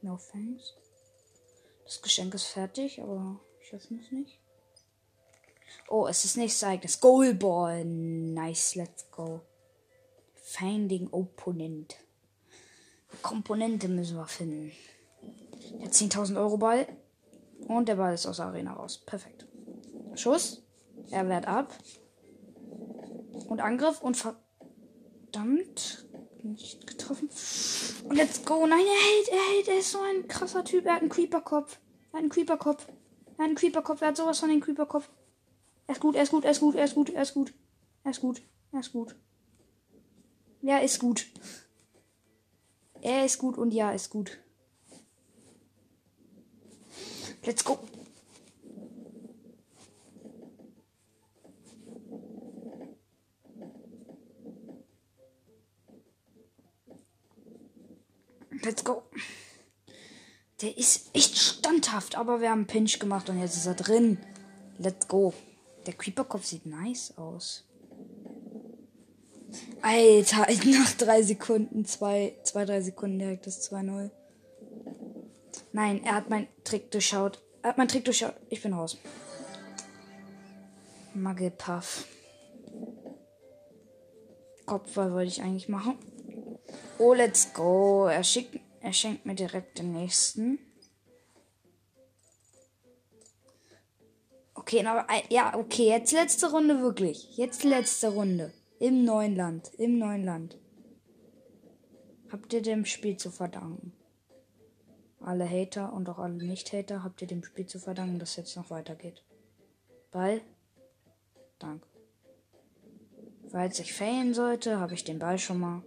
No 0.00 0.20
thanks. 0.30 0.74
Das 1.84 2.00
Geschenk 2.00 2.32
ist 2.34 2.44
fertig, 2.44 3.02
aber 3.02 3.40
ich 3.60 3.74
öffne 3.74 3.98
es 4.00 4.12
nicht. 4.12 4.38
Oh, 5.88 6.06
es 6.06 6.24
ist 6.24 6.36
nächstes 6.36 6.62
Ereignis. 6.62 7.00
Goalball. 7.00 7.84
Nice, 7.84 8.76
let's 8.76 9.10
go. 9.10 9.40
Finding 10.36 11.08
Opponent. 11.10 11.96
Komponente 13.20 13.88
müssen 13.88 14.16
wir 14.16 14.26
finden. 14.26 14.72
Der 15.80 15.90
10.000 15.90 16.36
Euro 16.36 16.56
Ball. 16.56 16.86
Und 17.68 17.88
der 17.88 17.96
Ball 17.96 18.14
ist 18.14 18.26
aus 18.26 18.38
der 18.38 18.46
Arena 18.46 18.72
raus. 18.72 19.02
Perfekt. 19.04 19.46
Schuss. 20.14 20.62
Er 21.10 21.28
wehrt 21.28 21.46
ab. 21.46 21.72
Und 23.48 23.60
Angriff 23.60 24.00
und 24.00 24.16
verdammt. 24.16 26.06
Nicht 26.42 26.86
getroffen. 26.86 27.28
Und 28.08 28.16
let's 28.16 28.44
go. 28.44 28.66
Nein, 28.66 28.80
er 28.80 28.84
hält, 28.84 29.28
er 29.28 29.54
hält. 29.54 29.68
Er 29.68 29.78
ist 29.78 29.92
so 29.92 29.98
ein 30.00 30.26
krasser 30.26 30.64
Typ. 30.64 30.86
Er 30.86 30.94
hat 30.94 31.02
einen 31.02 31.10
Creeper-Kopf. 31.10 31.78
Er 32.10 32.14
hat 32.14 32.20
einen 32.20 32.30
Creeper-Kopf. 32.30 32.86
Er 33.36 33.44
hat 33.44 33.46
einen 33.46 33.54
Creeper-Kopf. 33.54 34.00
Er 34.00 34.08
hat 34.08 34.16
sowas 34.16 34.40
von 34.40 34.48
den 34.48 34.60
Creeper-Kopf. 34.60 35.08
Er 35.86 35.94
ist 35.94 36.00
gut, 36.00 36.14
er 36.14 36.22
ist 36.22 36.30
gut, 36.30 36.44
er 36.44 36.50
ist 36.52 36.60
gut, 36.60 36.74
er 36.76 36.84
ist 36.84 36.94
gut, 36.94 37.10
er 37.12 37.22
ist 37.22 37.32
gut. 37.34 37.52
Er 38.04 38.10
ist 38.10 38.20
gut. 38.20 38.42
Er 38.72 38.80
ist 38.80 38.92
gut. 38.92 39.14
Ja, 40.62 40.78
ist 40.78 40.98
gut. 40.98 41.26
Er 43.02 43.24
ist 43.24 43.38
gut 43.38 43.58
und 43.58 43.74
ja, 43.74 43.90
ist 43.90 44.10
gut. 44.10 44.38
Let's 47.44 47.64
go. 47.64 47.80
Let's 58.62 58.84
go. 58.84 59.02
Der 60.60 60.78
ist 60.78 61.10
echt 61.12 61.36
standhaft, 61.36 62.14
aber 62.16 62.40
wir 62.40 62.50
haben 62.50 62.68
Pinch 62.68 63.00
gemacht 63.00 63.28
und 63.28 63.40
jetzt 63.40 63.56
ist 63.56 63.66
er 63.66 63.74
drin. 63.74 64.18
Let's 64.78 65.08
go. 65.08 65.34
Der 65.86 65.94
Creeper-Kopf 65.94 66.44
sieht 66.44 66.66
nice 66.66 67.18
aus. 67.18 67.64
Alter, 69.82 70.46
nach 70.66 70.92
drei 70.92 71.22
Sekunden, 71.22 71.84
zwei, 71.84 72.36
zwei, 72.44 72.64
drei 72.64 72.80
Sekunden 72.80 73.18
direkt 73.18 73.46
das 73.46 73.70
2-0. 73.70 74.10
Nein, 75.72 76.04
er 76.04 76.14
hat 76.14 76.30
meinen 76.30 76.48
Trick 76.64 76.90
durchschaut. 76.90 77.42
Er 77.62 77.70
hat 77.70 77.78
meinen 77.78 77.88
Trick 77.88 78.04
durchschaut. 78.04 78.34
Ich 78.48 78.62
bin 78.62 78.72
raus. 78.72 78.96
Muggelpuff. 81.14 82.06
Kopfball 84.66 85.12
wollte 85.12 85.28
ich 85.28 85.42
eigentlich 85.42 85.68
machen. 85.68 85.98
Oh, 86.98 87.12
let's 87.12 87.52
go. 87.52 88.06
Er, 88.06 88.22
schickt, 88.22 88.60
er 88.80 88.92
schenkt 88.92 89.26
mir 89.26 89.34
direkt 89.34 89.78
den 89.78 89.92
nächsten. 89.92 90.58
Okay, 94.54 94.86
aber 94.86 95.06
ja, 95.28 95.56
okay, 95.56 95.88
jetzt 95.88 96.12
letzte 96.12 96.50
Runde 96.50 96.80
wirklich. 96.80 97.36
Jetzt 97.36 97.64
letzte 97.64 98.08
Runde. 98.08 98.52
Im 98.82 99.04
neuen 99.04 99.36
Land. 99.36 99.72
Im 99.74 99.96
neuen 99.96 100.24
Land. 100.24 100.58
Habt 102.32 102.52
ihr 102.52 102.62
dem 102.62 102.84
Spiel 102.84 103.16
zu 103.16 103.30
verdanken. 103.30 103.92
Alle 105.20 105.48
Hater 105.48 105.92
und 105.92 106.08
auch 106.08 106.18
alle 106.18 106.34
Nicht-Hater 106.34 107.04
habt 107.04 107.22
ihr 107.22 107.28
dem 107.28 107.44
Spiel 107.44 107.64
zu 107.66 107.78
verdanken, 107.78 108.18
dass 108.18 108.34
jetzt 108.34 108.56
noch 108.56 108.70
weitergeht. 108.70 109.22
Ball. 110.10 110.40
Danke. 111.60 111.86
Falls 113.52 113.78
ich 113.78 113.94
failen 113.94 114.34
sollte, 114.34 114.80
habe 114.80 114.94
ich 114.94 115.04
den 115.04 115.20
Ball 115.20 115.38
schon 115.38 115.60
mal 115.60 115.84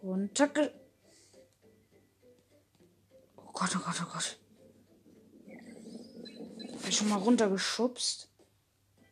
runterge... 0.00 0.72
Oh 3.36 3.50
Gott, 3.52 3.74
oh 3.74 3.80
Gott, 3.84 4.00
oh 4.00 4.12
Gott. 4.12 4.38
Bin 6.84 6.92
schon 6.92 7.08
mal 7.08 7.18
runtergeschubst. 7.18 8.30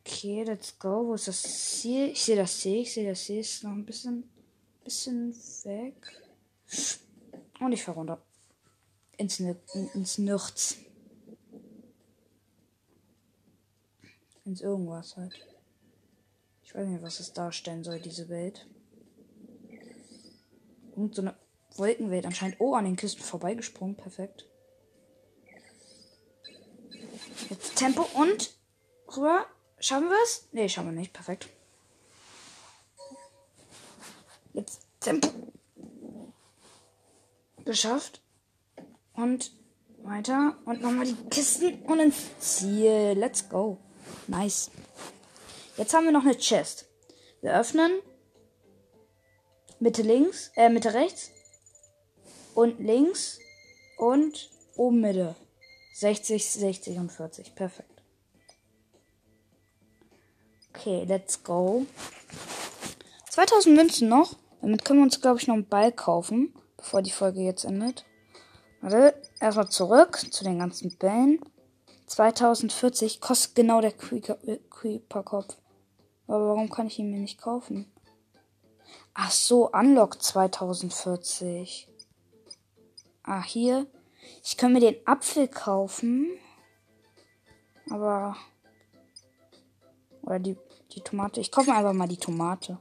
Okay, 0.05 0.43
let's 0.43 0.79
go. 0.79 1.07
Wo 1.07 1.15
ist 1.15 1.29
das 1.29 1.43
Ziel? 1.43 2.09
Ich 2.09 2.23
sehe 2.23 2.37
das 2.37 2.59
Ziel. 2.59 2.81
Ich 2.81 2.93
sehe 2.93 3.09
das 3.09 3.25
Ziel. 3.25 3.39
Ist 3.39 3.63
noch 3.63 3.71
ein 3.71 3.87
bisschen, 3.87 4.29
bisschen 4.83 5.35
weg. 5.65 5.95
Und 7.61 7.73
ich 7.73 7.85
fahre 7.85 7.99
runter. 7.99 8.23
Ins, 9.17 9.39
ins 9.39 10.19
Nichts. 10.19 10.79
Ins 14.45 14.61
irgendwas 14.61 15.17
halt. 15.17 15.35
Ich 16.65 16.75
weiß 16.75 16.89
nicht, 16.89 17.03
was 17.03 17.21
es 17.21 17.33
darstellen 17.33 17.85
soll, 17.85 18.01
diese 18.01 18.29
Welt. 18.29 18.67
Und 20.97 21.15
so 21.15 21.23
eine 21.23 21.37
Wolkenwelt 21.77 22.27
anscheinend. 22.27 22.57
Oh, 22.59 22.75
an 22.75 22.87
den 22.87 22.97
Kisten 22.97 23.23
vorbeigesprungen. 23.23 23.97
Perfekt. 23.97 24.49
Jetzt 27.51 27.77
Tempo 27.77 28.09
und 28.15 28.55
rüber. 29.17 29.47
Schaffen 29.83 30.11
wir 30.11 30.23
es? 30.23 30.47
Ne, 30.53 30.69
schaffen 30.69 30.95
wir 30.95 31.01
nicht. 31.01 31.13
Perfekt. 31.13 31.49
Jetzt 34.53 34.81
Tempo. 35.01 35.29
Geschafft. 37.65 38.23
Und 39.15 39.51
weiter. 40.05 40.57
Und 40.67 40.83
nochmal 40.83 41.07
die 41.07 41.17
Kisten 41.31 41.83
und 41.83 41.99
ins 41.99 42.39
Ziel. 42.39 43.15
Let's 43.17 43.49
go. 43.49 43.79
Nice. 44.29 44.71
Jetzt 45.77 45.93
haben 45.95 46.05
wir 46.05 46.13
noch 46.13 46.25
eine 46.25 46.39
Chest. 46.39 46.87
Wir 47.41 47.59
öffnen. 47.59 47.91
Mitte 49.81 50.03
links, 50.03 50.53
äh, 50.55 50.69
Mitte 50.69 50.95
rechts. 50.95 51.33
Und 52.55 52.79
links. 52.79 53.41
Und 53.97 54.49
oben 54.77 55.01
Mitte. 55.01 55.35
60, 55.95 56.49
60 56.49 56.99
und 56.99 57.11
40. 57.11 57.57
Perfekt. 57.57 57.92
Okay, 60.75 61.05
let's 61.07 61.43
go. 61.45 61.87
2000 63.31 63.77
Münzen 63.77 64.09
noch. 64.09 64.37
Damit 64.61 64.85
können 64.85 65.01
wir 65.01 65.05
uns, 65.05 65.21
glaube 65.21 65.39
ich, 65.39 65.47
noch 65.47 65.55
einen 65.55 65.69
Ball 65.69 65.93
kaufen, 65.93 66.55
bevor 66.77 67.03
die 67.03 67.11
Folge 67.11 67.41
jetzt 67.41 67.65
endet. 67.65 68.05
Warte, 68.81 69.21
erstmal 69.41 69.69
zurück 69.69 70.19
zu 70.33 70.45
den 70.45 70.59
ganzen 70.59 70.97
Bällen. 70.97 71.41
2040 72.07 73.21
kostet 73.21 73.55
genau 73.55 73.81
der 73.81 73.93
Creeper-Kopf. 73.93 75.57
Aber 76.27 76.49
warum 76.49 76.71
kann 76.71 76.87
ich 76.87 76.99
ihn 76.99 77.11
mir 77.11 77.21
nicht 77.21 77.41
kaufen? 77.41 77.93
Ach 79.15 79.31
so, 79.31 79.71
Unlock 79.71 80.23
2040. 80.23 81.89
Ah, 83.25 83.43
hier. 83.43 83.87
Ich 84.45 84.57
kann 84.57 84.73
mir 84.73 84.81
den 84.81 84.97
Apfel 85.07 85.49
kaufen. 85.49 86.31
Aber. 87.91 88.37
Oder 90.33 90.41
die, 90.41 90.57
die 90.93 91.03
Tomate. 91.03 91.41
Ich 91.41 91.53
kaufe 91.53 91.71
mir 91.71 91.77
einfach 91.77 91.93
mal 91.93 92.09
die 92.09 92.17
Tomate. 92.17 92.79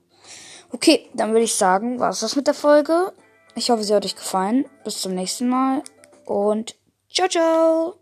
Okay, 0.71 1.09
dann 1.13 1.31
würde 1.31 1.43
ich 1.43 1.55
sagen, 1.55 1.99
war 1.99 2.11
es 2.11 2.21
das 2.21 2.37
mit 2.37 2.47
der 2.47 2.53
Folge. 2.53 3.11
Ich 3.55 3.69
hoffe, 3.69 3.83
sie 3.83 3.93
hat 3.93 4.05
euch 4.05 4.15
gefallen. 4.15 4.69
Bis 4.85 5.01
zum 5.01 5.13
nächsten 5.15 5.49
Mal. 5.49 5.83
Und 6.25 6.77
ciao, 7.09 7.27
ciao. 7.27 7.95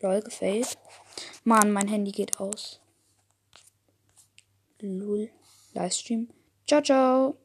Lol, 0.00 0.22
gefällt. 0.22 0.78
Mann, 1.42 1.72
mein 1.72 1.88
Handy 1.88 2.12
geht 2.12 2.38
aus. 2.38 2.80
Lul. 4.78 5.30
Livestream. 5.72 6.28
Ciao, 6.64 6.80
ciao. 6.80 7.43